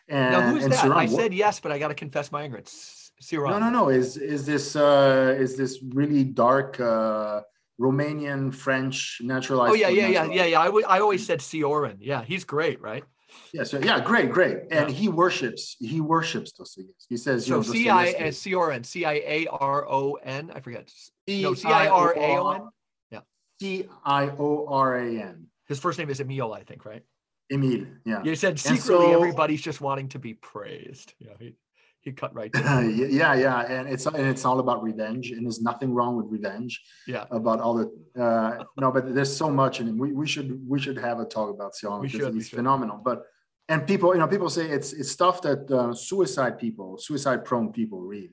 [0.09, 0.91] And, now, who's and that?
[0.91, 3.13] I said yes, but I got to confess my ignorance.
[3.23, 3.51] Cioran.
[3.51, 3.89] No, no, no.
[3.89, 7.43] Is is this uh, is this really dark uh,
[7.81, 9.73] Romanian French naturalized?
[9.73, 10.61] Oh yeah, yeah, yeah, yeah, yeah.
[10.61, 11.97] I, w- I always said Cioran.
[12.01, 13.05] Yeah, he's great, right?
[13.53, 14.57] Yeah, so yeah, great, great.
[14.71, 14.97] And yeah.
[14.97, 16.95] he worships, he worships Dostoevsky.
[17.09, 20.15] He says, so C I uh, C O R N, C I A R O
[20.15, 20.51] N.
[20.55, 20.91] I forget.
[21.29, 22.63] No, C I R A O N.
[23.11, 23.21] Yeah.
[23.61, 25.47] C I O R A N.
[25.67, 27.03] His first name is Emil, I think, right?
[27.51, 28.23] Emil, yeah.
[28.25, 31.13] You said secretly so, everybody's just wanting to be praised.
[31.19, 31.55] Yeah, he,
[32.01, 32.51] he cut right.
[32.55, 36.81] yeah, yeah, and it's and it's all about revenge, and there's nothing wrong with revenge.
[37.07, 37.25] Yeah.
[37.31, 40.99] About all the uh, no, but there's so much, and we, we should we should
[40.99, 43.01] have a talk about Sion because he's phenomenal.
[43.05, 43.25] But
[43.69, 47.73] and people, you know, people say it's it's stuff that uh, suicide people, suicide prone
[47.73, 48.33] people read,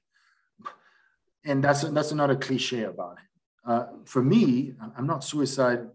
[1.44, 3.28] and that's that's another cliche about him.
[3.68, 5.88] Uh, for me, I'm not suicide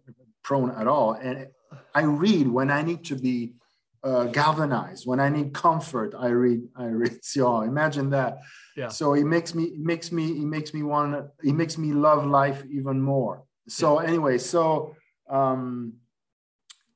[0.43, 1.47] prone at all, and
[1.95, 3.55] I read when I need to be
[4.03, 6.15] uh, galvanized, when I need comfort.
[6.19, 8.39] I read, I read So Imagine that.
[8.77, 8.89] Yeah.
[8.89, 12.27] So it makes me, it makes me, it makes me want, it makes me love
[12.27, 13.45] life even more.
[13.69, 14.09] So yeah.
[14.09, 14.95] anyway, so
[15.29, 15.95] um,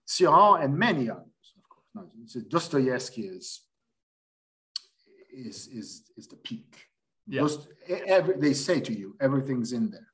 [0.07, 1.27] Cioran and many others,
[1.57, 1.87] of course.
[1.95, 3.61] No, Dostoevsky is
[5.33, 6.87] is is is the peak.
[7.27, 7.47] Yeah.
[8.07, 10.09] every, they say to you, everything's in there.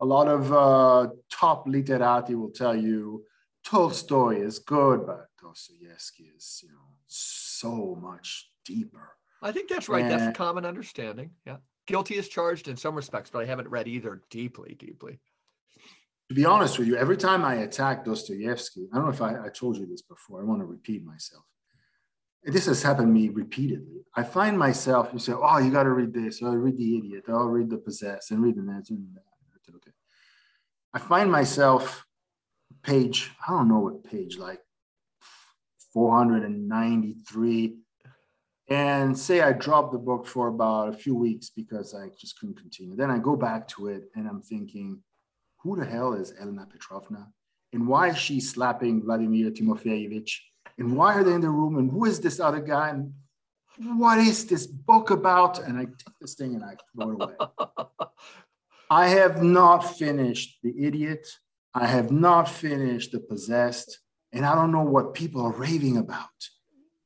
[0.00, 3.24] a lot of uh, top literati will tell you
[3.64, 9.10] Tolstoy is good, but Dostoevsky is, you know, so much deeper.
[9.42, 10.02] I think that's right.
[10.02, 11.30] And, that's a common understanding.
[11.44, 11.56] Yeah.
[11.86, 15.18] Guilty is charged in some respects, but I haven't read either deeply, deeply.
[16.28, 19.46] To be honest with you, every time I attack Dostoevsky, I don't know if I,
[19.46, 21.42] I told you this before, I want to repeat myself.
[22.44, 24.04] This has happened to me repeatedly.
[24.16, 27.24] I find myself, you say, oh, you got to read this, or read The Idiot,
[27.28, 29.22] or read The Possessed, and read the next, and that.
[29.74, 29.92] Okay.
[30.94, 32.04] I find myself
[32.82, 34.60] page, I don't know what page, like
[35.92, 37.76] 493.
[38.68, 42.58] And say I drop the book for about a few weeks because I just couldn't
[42.58, 42.96] continue.
[42.96, 45.02] Then I go back to it and I'm thinking,
[45.58, 47.28] who the hell is Elena Petrovna?
[47.72, 50.32] And why is she slapping Vladimir Timofeyevich?
[50.78, 51.78] And why are they in the room?
[51.78, 52.90] And who is this other guy?
[52.90, 53.12] And
[53.98, 55.58] what is this book about?
[55.58, 57.34] And I take this thing and I throw it away.
[58.90, 61.26] I have not finished The Idiot.
[61.74, 64.00] I have not finished The Possessed,
[64.32, 66.28] and I don't know what people are raving about.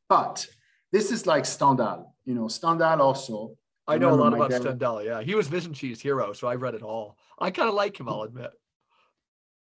[0.08, 0.46] But
[0.92, 2.14] this is like Stendhal.
[2.24, 3.56] You know, Stendhal also.
[3.88, 4.62] I know a lot about dad.
[4.62, 5.04] Stendhal.
[5.04, 7.16] Yeah, he was Vizinczey's hero, so I've read it all.
[7.38, 8.50] I kind of like him, I'll admit.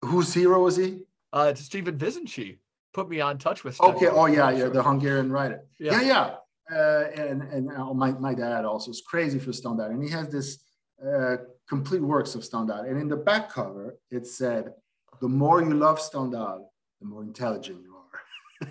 [0.01, 0.99] Whose hero was he?
[1.31, 2.59] Uh, it's Stephen Vizinczey.
[2.93, 3.75] Put me on touch with.
[3.75, 3.97] Stendhal.
[3.97, 4.07] Okay.
[4.07, 5.65] Oh yeah, yeah, the Hungarian writer.
[5.79, 6.07] Yeah, yeah.
[6.07, 6.35] yeah.
[6.71, 10.29] Uh, and and uh, my my dad also is crazy for Stendhal, and he has
[10.29, 10.63] this
[11.05, 11.37] uh,
[11.67, 12.81] complete works of Stendhal.
[12.81, 14.73] And in the back cover, it said,
[15.21, 16.71] the more you love Stendhal,
[17.03, 17.99] the more intelligent you are.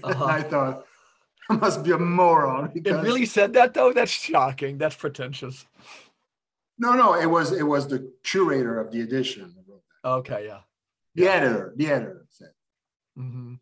[0.04, 0.24] Uh-huh.
[0.24, 0.86] I thought,
[1.50, 2.70] I must be a moron.
[2.72, 2.98] Because...
[2.98, 3.92] It really said that though?
[3.92, 4.78] That's shocking.
[4.78, 5.66] That's pretentious.
[6.78, 9.54] No, no, it was it was the curator of the edition.
[10.02, 10.60] Okay, yeah.
[11.14, 11.30] The yeah.
[11.30, 12.52] editor, the editor said.
[13.18, 13.54] Mm-hmm.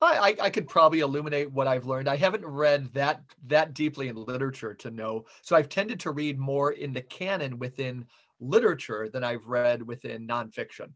[0.00, 2.08] I, I could probably illuminate what I've learned.
[2.08, 5.26] I haven't read that that deeply in literature to know.
[5.42, 8.06] So I've tended to read more in the canon within
[8.40, 10.90] literature than I've read within nonfiction.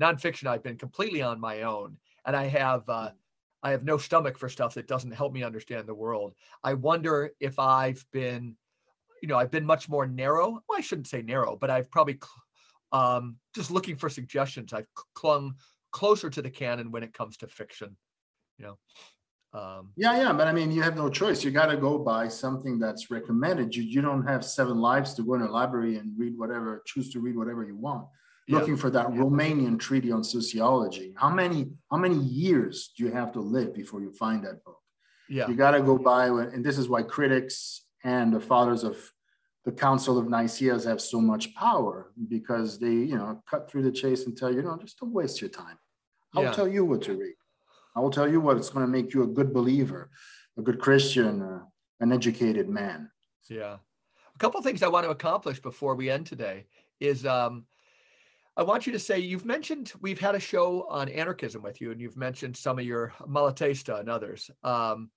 [0.00, 3.10] Nonfiction, I've been completely on my own, and I have uh,
[3.62, 6.34] I have no stomach for stuff that doesn't help me understand the world.
[6.64, 8.56] I wonder if I've been,
[9.22, 10.62] you know, I've been much more narrow.
[10.68, 12.18] Well, I shouldn't say narrow, but I've probably
[12.90, 14.72] um, just looking for suggestions.
[14.72, 15.54] I've clung
[15.92, 17.96] closer to the canon when it comes to fiction.
[18.58, 18.78] You know.
[19.54, 21.44] Um, yeah, yeah, but I mean, you have no choice.
[21.44, 23.76] You got to go by something that's recommended.
[23.76, 27.12] You you don't have seven lives to go in a library and read whatever, choose
[27.12, 28.06] to read whatever you want.
[28.48, 28.58] Yeah.
[28.58, 29.20] Looking for that yeah.
[29.20, 31.14] Romanian treaty on sociology.
[31.16, 34.78] How many how many years do you have to live before you find that book?
[35.28, 38.96] Yeah, you got to go by, and this is why critics and the fathers of
[39.64, 43.92] the Council of Nicaea have so much power because they, you know, cut through the
[43.92, 45.78] chase and tell you, no, just don't waste your time.
[46.34, 46.52] I'll yeah.
[46.52, 47.34] tell you what to read.
[47.94, 50.10] I will tell you what, it's going to make you a good believer,
[50.58, 51.60] a good Christian, uh,
[52.00, 53.10] an educated man.
[53.48, 53.76] Yeah.
[54.34, 56.66] A couple of things I want to accomplish before we end today
[57.00, 57.66] is um,
[58.56, 61.90] I want you to say you've mentioned we've had a show on anarchism with you,
[61.90, 64.50] and you've mentioned some of your Malatesta and others.
[64.62, 65.10] Um,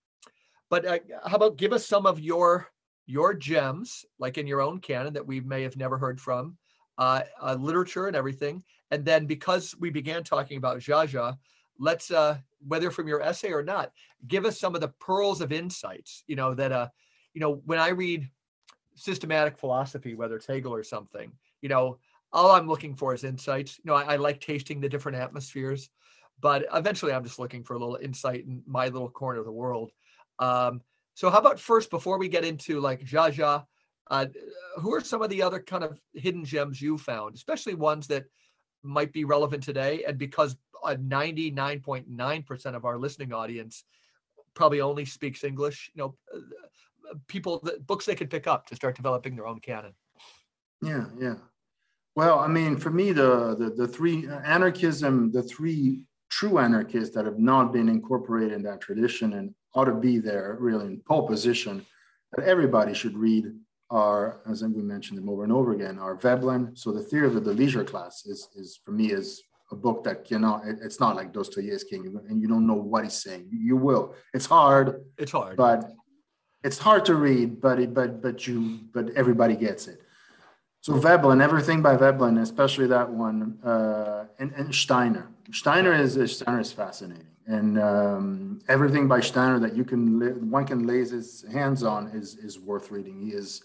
[0.70, 2.68] but uh, how about give us some of your
[3.08, 6.58] your gems, like in your own canon that we may have never heard from,
[6.98, 8.64] uh, uh, literature and everything.
[8.90, 11.38] And then because we began talking about Zsa
[11.80, 13.92] let's uh, whether from your essay or not,
[14.28, 16.24] give us some of the pearls of insights.
[16.28, 16.88] You know that uh,
[17.34, 18.30] you know when I read
[18.96, 21.32] systematic philosophy, whether it's Hegel or something,
[21.62, 21.98] you know,
[22.36, 23.80] all I'm looking for is insights.
[23.80, 25.90] You know, I, I like tasting the different atmospheres,
[26.42, 29.54] but eventually I'm just looking for a little insight in my little corner of the
[29.54, 29.92] world.
[30.40, 30.82] Um,
[31.14, 33.66] so how about first, before we get into like Zsa
[34.12, 34.26] uh,
[34.76, 38.26] who are some of the other kind of hidden gems you found, especially ones that
[38.84, 40.04] might be relevant today?
[40.06, 43.86] And because 99.9% of our listening audience
[44.56, 45.90] probably only speaks English.
[45.96, 49.62] You know, uh, people, the books they could pick up to start developing their own
[49.62, 49.94] canon.
[50.82, 51.36] Yeah, yeah.
[52.16, 57.14] Well, I mean, for me, the the, the three uh, anarchism, the three true anarchists
[57.16, 61.02] that have not been incorporated in that tradition and ought to be there really in
[61.08, 61.86] pole position
[62.34, 63.46] that everybody should read
[63.90, 66.76] are, as we mentioned them over and over again, are Veblen.
[66.76, 70.30] So the theory of the leisure class is, is for me is a book that
[70.32, 73.48] you know it, it's not like Dostoevsky and you don't know what he's saying.
[73.52, 74.16] You will.
[74.34, 75.04] It's hard.
[75.18, 75.92] It's hard, but
[76.64, 77.62] it's hard to read.
[77.62, 80.02] But it, but but you but everybody gets it.
[80.86, 85.28] So Veblen, everything by Veblen, especially that one, uh, and, and Steiner.
[85.52, 90.86] Steiner is Steiner is fascinating, and um, everything by Steiner that you can one can
[90.86, 93.20] lay his hands on is is worth reading.
[93.20, 93.64] He is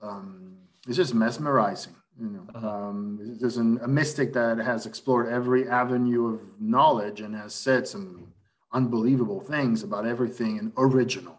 [0.00, 1.94] um, it's just mesmerizing.
[2.18, 2.66] You know, uh-huh.
[2.66, 7.86] um, there's an, a mystic that has explored every avenue of knowledge and has said
[7.86, 8.32] some
[8.72, 11.37] unbelievable things about everything and original.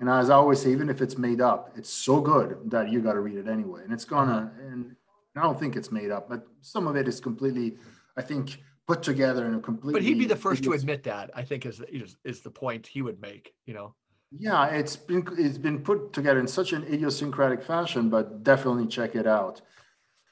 [0.00, 3.00] And as I always say, even if it's made up, it's so good that you
[3.00, 3.82] got to read it anyway.
[3.84, 4.66] And it's gonna, uh-huh.
[4.72, 4.96] and
[5.36, 7.76] I don't think it's made up, but some of it is completely,
[8.16, 10.00] I think, put together in a completely.
[10.00, 11.30] But he'd be the first to admit that.
[11.34, 13.54] I think is is, is the point he would make.
[13.66, 13.94] You know.
[14.36, 19.14] Yeah, it's been it's been put together in such an idiosyncratic fashion, but definitely check
[19.14, 19.60] it out.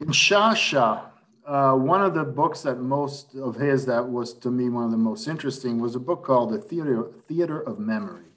[0.01, 1.05] In Sciascia,
[1.47, 4.91] uh, one of the books that most of his that was to me one of
[4.91, 8.32] the most interesting was a book called The Theater Theater of Memory,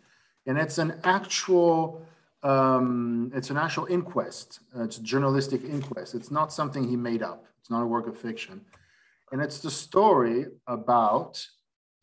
[0.45, 2.05] and it's an actual
[2.43, 4.59] um, it's an actual inquest.
[4.75, 6.13] Uh, it's a journalistic inquest.
[6.13, 7.45] It's not something he made up.
[7.59, 8.61] It's not a work of fiction,
[9.31, 11.45] and it's the story about.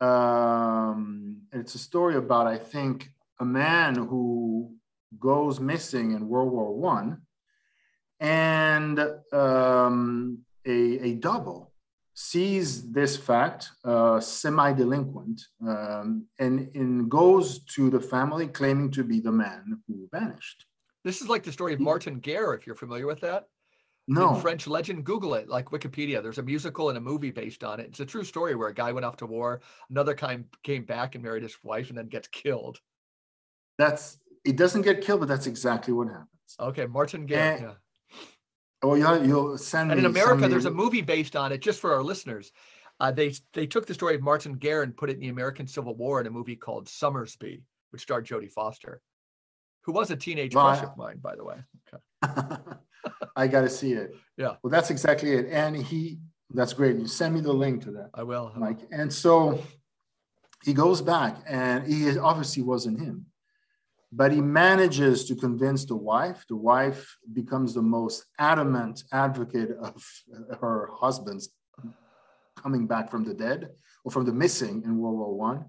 [0.01, 4.75] Um, it's a story about I think a man who
[5.21, 7.23] goes missing in World War One,
[8.19, 8.99] and
[9.33, 11.72] um, a, a double
[12.23, 19.19] sees this fact, uh, semi-delinquent, um, and, and goes to the family claiming to be
[19.21, 20.65] the man who vanished.
[21.05, 23.47] This is like the story of Martin Guerre, if you're familiar with that.
[24.07, 24.35] No.
[24.35, 26.23] In French legend, Google it, like Wikipedia.
[26.23, 27.87] There's a musical and a movie based on it.
[27.87, 29.61] It's a true story where a guy went off to war,
[29.91, 32.79] another kind came back and married his wife, and then gets killed.
[33.79, 34.57] That's it.
[34.57, 36.29] Doesn't get killed, but that's exactly what happens.
[36.59, 37.53] Okay, Martin Guerre.
[37.55, 37.75] And, yeah.
[38.83, 39.93] Oh, you'll, you'll send me.
[39.93, 42.53] And in America, there's a movie based on it, just for our listeners.
[43.01, 45.67] Uh, they they took the story of Martin Guerre and put it in the American
[45.67, 49.01] Civil War in a movie called Sommersby, which starred Jodie Foster,
[49.83, 51.57] who was a teenage Well, crush of mine, by the way.
[51.93, 52.63] Okay.
[53.37, 54.15] I got to see it.
[54.37, 54.57] Yeah.
[54.63, 55.47] Well, that's exactly it.
[55.51, 56.19] And he,
[56.51, 56.97] that's great.
[56.97, 58.53] You send me the link to that, I will.
[58.57, 58.79] Mike.
[58.93, 59.61] And so
[60.63, 63.27] he goes back, and he obviously wasn't him,
[64.13, 66.45] but he manages to convince the wife.
[66.49, 70.05] The wife becomes the most adamant advocate of
[70.61, 71.49] her husband's
[72.57, 73.71] coming back from the dead
[74.05, 75.65] or from the missing in World War One.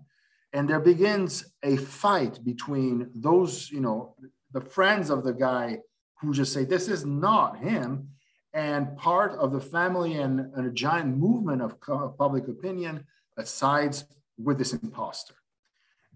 [0.51, 4.15] And there begins a fight between those, you know,
[4.51, 5.79] the friends of the guy
[6.19, 8.09] who just say this is not him,
[8.53, 11.79] and part of the family and, and a giant movement of
[12.17, 14.05] public opinion that sides
[14.37, 15.33] with this imposter.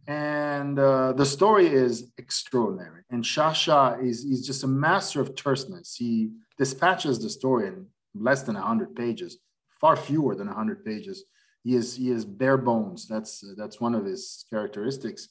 [0.08, 3.02] And uh, the story is extraordinary.
[3.10, 5.96] And Sciascia is, is just a master of terseness.
[5.98, 9.38] He dispatches the story in less than 100 pages,
[9.82, 11.26] far fewer than 100 pages.
[11.64, 13.06] He is, he is bare bones.
[13.06, 15.28] That's, that's one of his characteristics.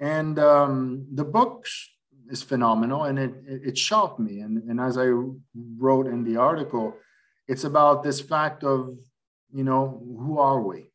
[0.00, 1.66] And um, the book
[2.30, 4.40] is phenomenal and it, it, it shocked me.
[4.40, 5.08] And, and as I
[5.78, 6.94] wrote in the article,
[7.48, 8.96] it's about this fact of,
[9.52, 10.90] you know, who are we?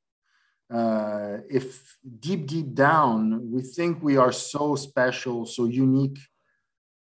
[0.72, 6.18] Uh, if deep, deep down, we think we are so special, so unique,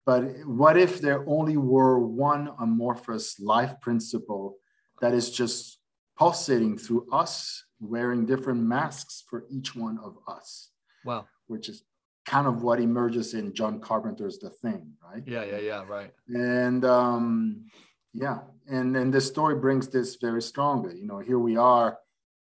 [0.05, 4.57] but what if there only were one amorphous life principle
[5.01, 5.79] that is just
[6.19, 10.71] pulsating through us, wearing different masks for each one of us,
[11.05, 11.27] Wow.
[11.47, 11.85] which is
[12.27, 15.23] kind of what emerges in John Carpenter's The Thing, right?
[15.27, 15.85] Yeah, yeah, yeah.
[15.89, 16.13] Right.
[16.29, 17.67] And um,
[18.13, 20.99] yeah, and and this story brings this very strongly.
[20.99, 21.99] You know, here we are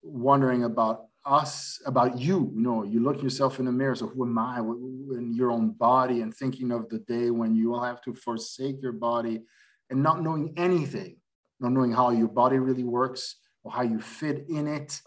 [0.03, 2.51] wondering about us, about you.
[2.55, 3.95] You know, you look yourself in the mirror.
[3.95, 4.59] So who am I?
[4.59, 8.81] In your own body, and thinking of the day when you will have to forsake
[8.81, 9.43] your body,
[9.89, 11.17] and not knowing anything,
[11.59, 15.01] not knowing how your body really works or how you fit in it,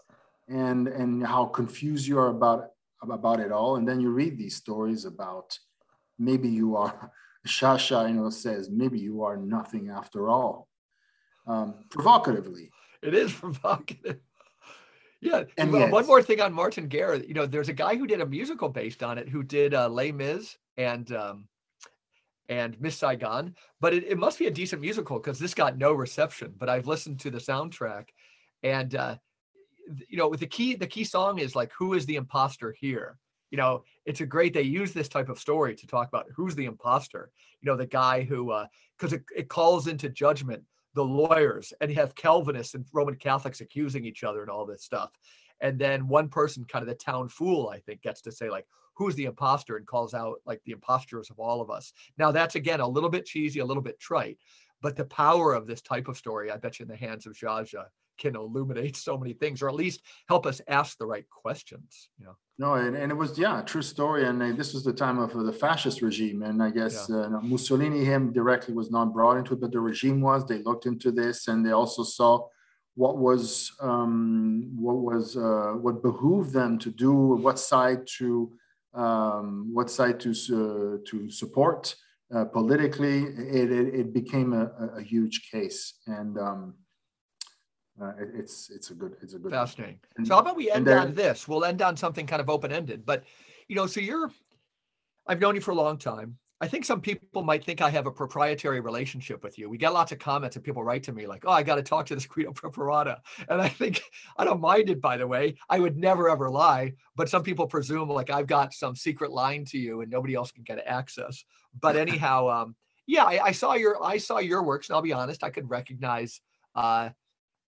[0.47, 2.67] and and how confused you are about
[3.01, 3.77] about it all.
[3.77, 5.57] And then you read these stories about
[6.19, 7.11] maybe you are
[7.47, 10.67] Sciascia, you know, says maybe you are nothing after all.
[11.47, 12.71] Um, provocatively.
[13.01, 14.19] It is provocative.
[15.21, 15.43] Yeah.
[15.57, 17.15] And well, yet- one more thing on Martin Guerre.
[17.15, 19.87] You know, there's a guy who did a musical based on it who did uh,
[19.87, 21.47] Les Mis and um,
[22.49, 25.93] and Miss Saigon, but it, it must be a decent musical because this got no
[25.93, 26.53] reception.
[26.57, 28.07] But I've listened to the soundtrack,
[28.63, 29.15] and uh,
[30.09, 33.17] you know, with the key the key song is like, "Who is the imposter here?"
[33.51, 34.53] You know, it's a great.
[34.53, 37.31] They use this type of story to talk about who's the imposter.
[37.61, 38.53] You know, the guy who
[38.97, 40.63] because it, it calls into judgment
[40.93, 44.83] the lawyers and you have Calvinists and Roman Catholics accusing each other and all this
[44.83, 45.11] stuff.
[45.61, 48.65] And then one person, kind of the town fool, I think, gets to say, like,
[48.95, 51.93] who's the imposter and calls out like the imposters of all of us.
[52.17, 54.37] Now, that's again a little bit cheesy, a little bit trite,
[54.81, 57.33] but the power of this type of story, I bet you in the hands of
[57.33, 57.85] Sciascia
[58.21, 59.99] can illuminate so many things, or at least
[60.31, 62.09] help us ask the right questions.
[62.17, 62.35] You know.
[62.63, 64.21] No, and, and it was yeah, a true story.
[64.27, 67.29] And uh, this was the time of uh, the fascist regime, and I guess uh,
[67.41, 70.39] Mussolini him directly was not brought into it, but the regime was.
[70.45, 72.47] They looked into this, and they also saw
[72.95, 77.13] what was um, what was uh, what behooved them to do,
[77.45, 78.51] what side to
[78.93, 81.95] um, what side to uh, to support
[82.35, 83.17] uh, politically.
[83.59, 84.65] It, it, it became a,
[84.97, 86.75] a huge case, and um,
[88.01, 89.99] uh, it, it's it's a good it's a good fascinating.
[90.17, 91.47] And- so how about we end there- on this?
[91.47, 93.05] We'll end on something kind of open ended.
[93.05, 93.23] But
[93.67, 94.31] you know, so you're
[95.27, 96.37] I've known you for a long time.
[96.63, 99.67] I think some people might think I have a proprietary relationship with you.
[99.67, 101.83] We get lots of comments and people write to me like, "Oh, I got to
[101.83, 104.01] talk to this Guido Preparata," and I think
[104.37, 105.01] I don't mind it.
[105.01, 108.73] By the way, I would never ever lie, but some people presume like I've got
[108.73, 111.43] some secret line to you and nobody else can get access.
[111.79, 112.75] But anyhow, um,
[113.07, 115.69] yeah, I, I, saw your I saw your works, and I'll be honest, I could
[115.69, 116.41] recognize
[116.75, 117.09] uh,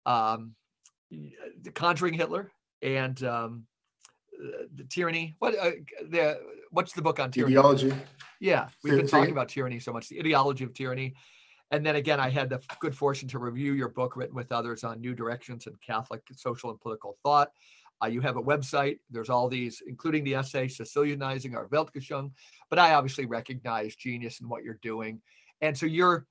[0.09, 0.55] um,
[1.11, 2.51] the Conjuring Hitler
[2.81, 3.65] and um,
[4.75, 5.35] the tyranny.
[5.39, 5.71] What uh,
[6.09, 6.39] the
[6.71, 7.53] what's the book on tyranny?
[7.57, 7.93] Ideology.
[8.39, 11.13] Yeah, we've been talking about tyranny so much, the ideology of tyranny.
[11.71, 14.83] And then again, I had the good fortune to review your book written with others
[14.83, 17.51] on new directions in Catholic social and political thought.
[18.01, 18.97] Uh, you have a website.
[19.11, 22.31] There's all these, including the essay Sicilianizing our Weltanschauung.
[22.69, 25.21] But I obviously recognize genius in what you're doing,
[25.61, 26.25] and so you're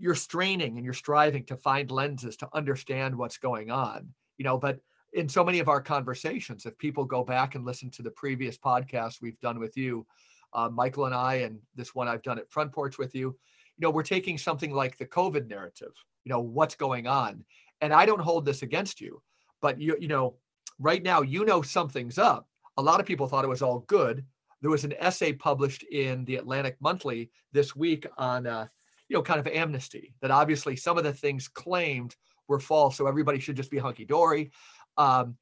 [0.00, 4.08] you're straining and you're striving to find lenses to understand what's going on.
[4.38, 4.80] You know, but
[5.12, 8.56] in so many of our conversations, if people go back and listen to the previous
[8.56, 10.06] podcasts we've done with you,
[10.54, 13.86] uh, Michael and I, and this one I've done at Front Porch with you, you
[13.86, 15.92] know, we're taking something like the COVID narrative,
[16.24, 17.44] you know, what's going on.
[17.80, 19.22] And I don't hold this against you,
[19.60, 20.36] but you, you know,
[20.78, 22.48] right now, you know, something's up.
[22.76, 24.24] A lot of people thought it was all good.
[24.62, 28.66] There was an essay published in the Atlantic Monthly this week on, uh,
[29.10, 32.14] you know, kind of amnesty that obviously some of the things claimed
[32.46, 32.96] were false.
[32.96, 34.52] So everybody should just be hunky dory.
[34.96, 35.36] Um,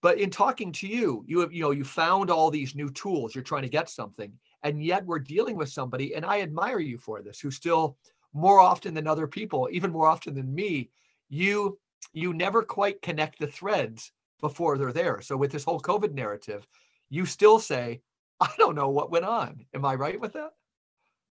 [0.00, 3.34] but in talking to you, you have, you know, you found all these new tools.
[3.34, 6.96] You're trying to get something, and yet we're dealing with somebody, and I admire you
[6.96, 7.98] for this, who still
[8.32, 10.88] more often than other people, even more often than me,
[11.28, 11.78] you
[12.14, 15.20] you never quite connect the threads before they're there.
[15.20, 16.66] So with this whole COVID narrative,
[17.10, 18.00] you still say,
[18.40, 19.66] I don't know what went on.
[19.74, 20.52] Am I right with that?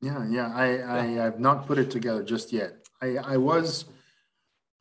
[0.02, 0.52] Yeah, yeah.
[0.54, 2.88] I, I have not put it together just yet.
[3.02, 3.86] I, I was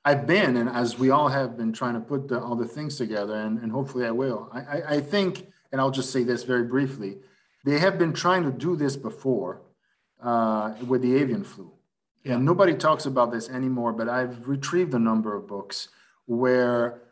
[0.08, 2.96] I've been, and as we all have been trying to put the, all the things
[2.96, 4.48] together, and, and hopefully I will.
[4.52, 7.18] I, I, I think, and I'll just say this very briefly,
[7.66, 9.60] they have been trying to do this before
[10.22, 11.70] uh, with the avian flu.
[12.24, 12.36] Yeah.
[12.36, 15.88] And nobody talks about this anymore, but I've retrieved a number of books
[16.24, 17.02] where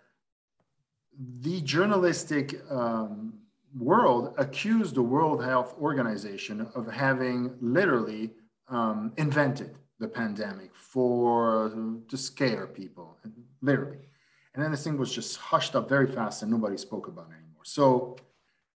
[1.41, 3.35] the journalistic um,
[3.79, 8.33] world accused the World Health Organization of having literally
[8.69, 11.73] um, invented the pandemic for
[12.09, 13.19] to scare people,
[13.63, 14.09] literally.
[14.55, 17.35] And then this thing was just hushed up very fast and nobody spoke about it
[17.35, 17.65] anymore.
[17.65, 18.17] So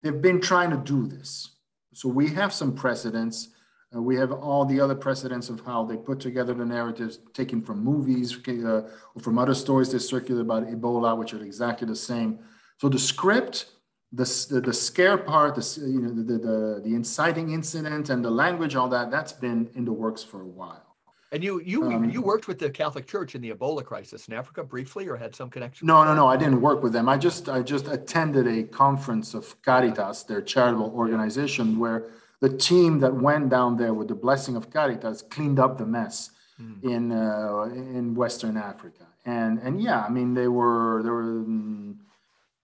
[0.03, 1.57] they've been trying to do this.
[1.95, 3.49] So we have some precedents.
[3.95, 7.63] Uh, we have all the other precedents of how they put together the narratives taken
[7.63, 8.83] from movies uh,
[9.15, 12.39] or from other stories that circulate about Ebola, which are exactly the same.
[12.79, 13.67] So the script,
[14.13, 18.31] the, the, the scare part, the, you know, the, the, the inciting incident and the
[18.31, 20.87] language, all that, that's been in the works for a while.
[21.33, 24.35] And you you um, you worked with the Catholic Church in the Ebola crisis in
[24.35, 25.87] Africa briefly, or had some connection?
[25.87, 26.27] No, no, no.
[26.27, 27.09] I didn't work with them.
[27.09, 32.07] I just I just attended a conference of Caritas, their charitable organization, where
[32.41, 36.31] the team that went down there with the blessing of Caritas cleaned up the mess
[36.61, 36.83] mm.
[36.83, 39.07] in uh, in Western Africa.
[39.25, 41.45] And and yeah, I mean they were they were.
[41.45, 41.95] Mm,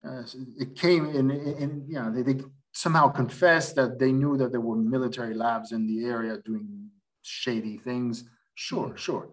[0.07, 0.23] uh,
[0.59, 2.41] it came in, in you know they, they
[2.73, 6.91] somehow confessed that they knew that there were military labs in the area doing
[7.23, 8.25] shady things
[8.59, 9.29] Sure, sure.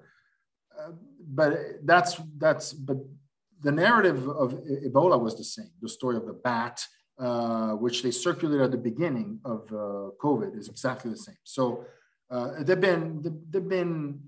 [0.80, 0.92] Uh,
[1.28, 2.98] but that's that's but
[3.64, 4.54] the narrative of
[4.88, 5.72] Ebola was the same.
[5.82, 6.86] The story of the bat,
[7.18, 11.42] uh, which they circulated at the beginning of uh, COVID, is exactly the same.
[11.44, 11.86] So
[12.30, 14.22] uh, they've been they've been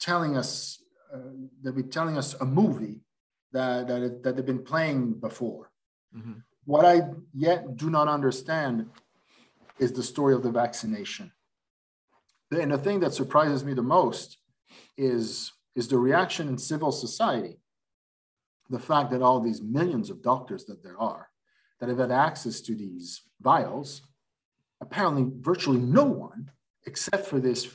[0.00, 0.82] telling us
[1.14, 1.18] uh,
[1.62, 3.02] they've been telling us a movie
[3.52, 5.70] that that, that they've been playing before.
[6.16, 6.40] Mm-hmm.
[6.64, 8.90] What I yet do not understand
[9.78, 11.32] is the story of the vaccination
[12.50, 14.38] and the thing that surprises me the most
[14.96, 17.60] is, is the reaction in civil society.
[18.70, 21.28] The fact that all these millions of doctors that there are
[21.80, 24.02] that have had access to these vials,
[24.80, 26.50] apparently virtually no one,
[26.86, 27.68] except for this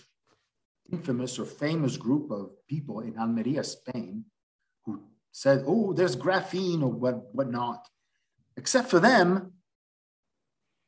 [0.91, 4.25] infamous or famous group of people in Almeria, Spain,
[5.33, 7.85] said, oh, there's graphene or what, whatnot.
[8.55, 9.51] Except for them,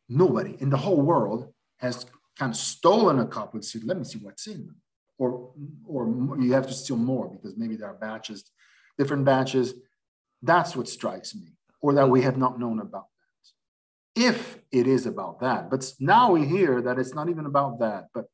[0.07, 2.05] nobody in the whole world has
[2.37, 4.77] kind of stolen a couple and said, let me see what's in them.
[5.17, 5.51] Or,
[5.87, 6.07] or
[6.39, 8.43] you have to steal more because maybe there are batches,
[8.97, 9.73] different batches.
[10.41, 13.07] That's what strikes me, or that we have not known about
[14.15, 14.27] that.
[14.27, 18.09] If it is about that, but now we hear that it's not even about that.
[18.13, 18.25] But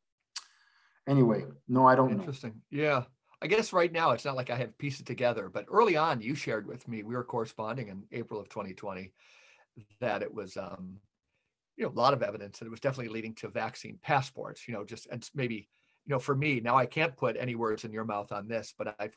[1.08, 2.50] anyway, no, I don't Interesting.
[2.50, 2.80] Know.
[2.80, 2.80] Interesting.
[2.86, 3.04] Yeah.
[3.42, 6.22] I guess right now it's not like I have pieced it together, but early on
[6.22, 9.12] you shared with me, we were corresponding in April of 2020,
[10.00, 10.98] that it was um,
[11.76, 14.74] you know a lot of evidence that it was definitely leading to vaccine passports you
[14.74, 15.68] know just and maybe
[16.06, 18.74] you know for me now i can't put any words in your mouth on this
[18.78, 19.16] but i've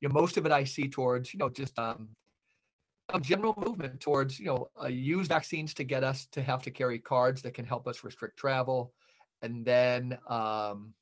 [0.00, 2.08] you know most of it i see towards you know just um
[3.12, 6.70] a general movement towards you know uh, use vaccines to get us to have to
[6.70, 8.92] carry cards that can help us restrict travel.
[9.42, 10.94] And then um,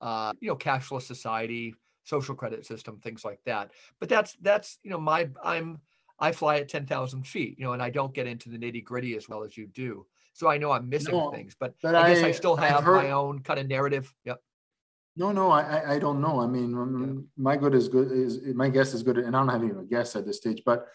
[0.00, 1.74] uh, you know cashless society,
[2.04, 3.70] social credit system, things like that.
[3.98, 5.80] But that's that's you know my I'm
[6.18, 8.84] I fly at ten thousand feet, you know, and I don't get into the nitty
[8.84, 10.06] gritty as well as you do.
[10.32, 12.82] So I know I'm missing no, things, but, but I guess I, I still have
[12.82, 14.12] heard, my own kind of narrative.
[14.24, 14.42] Yep.
[15.16, 16.40] No, no, I, I don't know.
[16.40, 17.22] I mean, yeah.
[17.36, 19.84] my good is good is my guess is good, and I don't have even a
[19.84, 20.62] guess at this stage.
[20.66, 20.88] But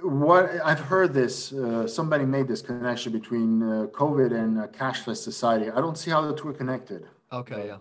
[0.00, 5.16] what I've heard this, uh, somebody made this connection between uh, COVID and uh, cashless
[5.16, 5.70] society.
[5.70, 7.06] I don't see how the two are connected.
[7.32, 7.78] Okay, yeah.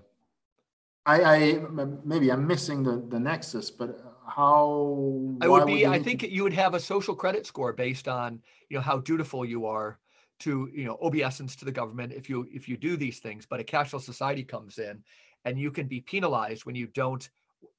[1.08, 1.60] I, I
[2.04, 5.38] maybe I'm missing the the nexus, but how?
[5.42, 5.86] I would be.
[5.86, 6.30] Would I think to...
[6.30, 10.00] you would have a social credit score based on you know how dutiful you are
[10.40, 13.60] to you know obeisance to the government if you if you do these things but
[13.60, 15.04] a cashless society comes in
[15.46, 17.30] and you can be penalized when you don't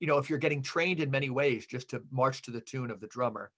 [0.00, 2.90] you know if you're getting trained in many ways just to march to the tune
[2.90, 3.50] of the drummer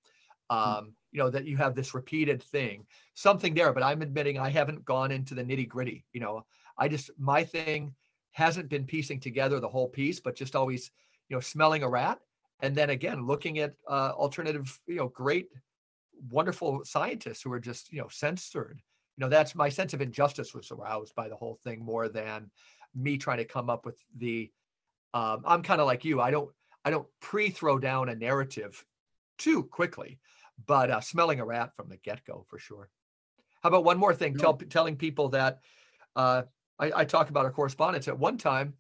[0.51, 0.57] hmm.
[0.57, 2.85] um you know that you have this repeated thing
[3.15, 6.45] something there but i'm admitting i haven't gone into the nitty gritty you know
[6.77, 7.95] i just my thing
[8.33, 10.91] hasn't been piecing together the whole piece but just always
[11.29, 12.19] you know smelling a rat.
[12.63, 15.49] And then again looking at uh, alternative you know great
[16.31, 18.81] wonderful scientists who are just you know censored.
[19.17, 22.51] You know that's my sense of injustice was aroused by the whole thing more than
[22.95, 24.51] me trying to come up with the
[25.15, 26.21] um, i'm kind of like you.
[26.21, 26.51] I don't
[26.85, 28.85] i don't pre-throw down a narrative
[29.39, 30.19] too quickly
[30.67, 32.89] but uh, smelling a rat from the get-go for sure.
[33.63, 34.37] How about one more thing?
[34.37, 35.61] Tell, telling people that
[36.17, 36.43] uh,
[36.81, 38.75] I, I talk about our correspondence at one time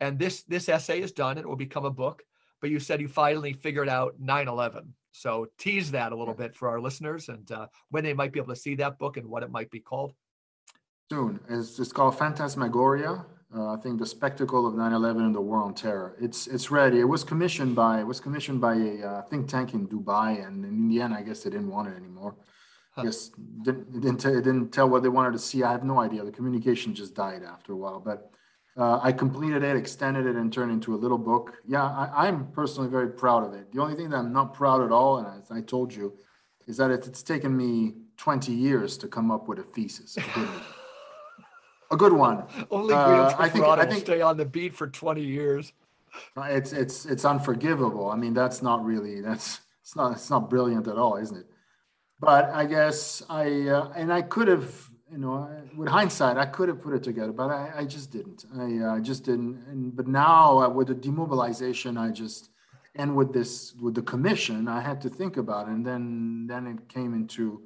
[0.00, 2.22] and this this essay is done and it will become a book
[2.60, 6.68] but you said you finally figured out 9-11 so tease that a little bit for
[6.68, 9.42] our listeners and uh, when they might be able to see that book and what
[9.42, 10.12] it might be called.
[11.10, 11.40] Soon.
[11.48, 13.24] It's, it's called Phantasmagoria.
[13.54, 16.14] Uh, I think the spectacle of 9/11 and the war on terror.
[16.20, 17.00] It's it's ready.
[17.00, 20.66] It was commissioned by it was commissioned by a uh, think tank in Dubai, and
[20.66, 22.34] in the end, I guess they didn't want it anymore.
[23.02, 23.30] Guess
[23.62, 25.62] didn't, it didn't, it didn't tell what they wanted to see.
[25.62, 26.24] I have no idea.
[26.24, 28.30] The communication just died after a while, but
[28.76, 31.54] uh, I completed it, extended it, and turned into a little book.
[31.66, 33.72] Yeah, I, am personally very proud of it.
[33.72, 36.14] The only thing that I'm not proud at all, and as I told you,
[36.68, 40.16] is that it, it's taken me 20 years to come up with a thesis.
[40.16, 40.62] A good one.
[41.90, 42.44] a good one.
[42.70, 45.72] Only uh, I think, I think stay on the beat for 20 years.
[46.36, 48.10] Uh, it's it's it's unforgivable.
[48.10, 51.46] I mean, that's not really that's it's not it's not brilliant at all, isn't it?
[52.20, 56.68] But I guess I uh, and I could have you know, with hindsight, I could
[56.68, 58.44] have put it together, but I, I just didn't.
[58.56, 59.64] I uh, just didn't.
[59.68, 62.50] And, but now uh, with the demobilization, I just
[62.94, 66.66] and with this with the commission, I had to think about it, and then then
[66.66, 67.62] it came into,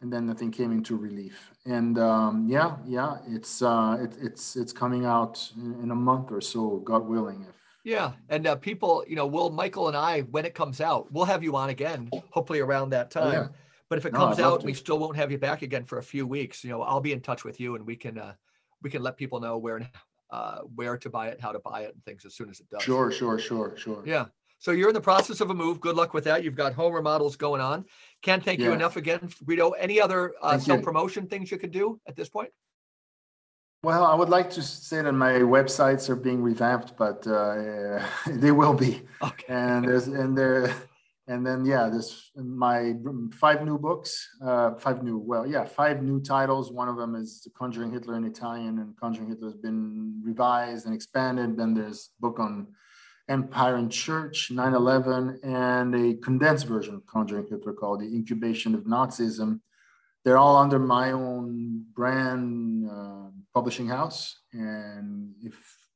[0.00, 1.52] and then the thing came into relief.
[1.64, 6.40] And um, yeah, yeah, it's uh, it, it's it's coming out in, a month or
[6.40, 7.46] so, God willing.
[7.48, 7.54] If
[7.84, 11.26] yeah, and uh, people, you know, will Michael and I, when it comes out, we'll
[11.26, 13.32] have you on again, hopefully around that time.
[13.32, 13.48] Yeah
[13.94, 16.02] but if it no, comes out, we still won't have you back again for a
[16.02, 16.64] few weeks.
[16.64, 18.32] You know, I'll be in touch with you, and we can uh,
[18.82, 19.88] we can let people know where
[20.32, 22.68] uh, where to buy it, how to buy it, and things as soon as it
[22.70, 22.82] does.
[22.82, 24.02] Sure, sure, sure, sure.
[24.04, 24.24] Yeah.
[24.58, 25.80] So you're in the process of a move.
[25.80, 26.42] Good luck with that.
[26.42, 27.84] You've got home remodels going on.
[28.22, 28.66] Can't thank yeah.
[28.66, 29.70] you enough again, Guido.
[29.70, 32.50] Any other uh, self promotion things you could do at this point?
[33.84, 38.50] Well, I would like to say that my websites are being revamped, but uh, they
[38.50, 39.02] will be.
[39.22, 39.44] Okay.
[39.48, 40.74] And there's and there
[41.26, 42.94] and then yeah this my
[43.32, 46.70] five new books uh, five new well yeah five new titles.
[46.70, 50.94] One of them is conjuring hitler in italian and conjuring hitler has been revised and
[50.94, 51.56] expanded.
[51.56, 52.68] Then there's book on
[53.28, 58.82] empire and church 9-11 and a condensed version of conjuring hitler called the incubation of
[58.82, 59.60] nazism.
[60.26, 64.40] They're all under my own brand uh, publishing house.
[64.52, 65.54] And if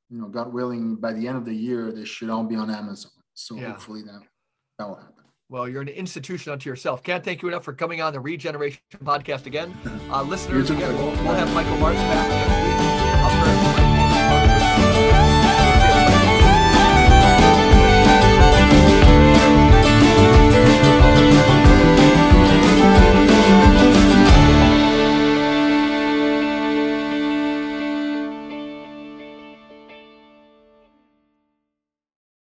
[0.09, 2.71] you know god willing by the end of the year they should all be on
[2.71, 3.13] amazon.
[3.35, 3.69] So yeah.
[3.73, 4.23] hopefully that
[4.79, 5.18] that will happen
[5.51, 7.03] well, you're an institution unto yourself.
[7.03, 9.75] Can't thank you enough for coming on the Regeneration podcast again.
[10.11, 13.88] Uh, listeners, again, we'll, we'll have Michael Martin back next week.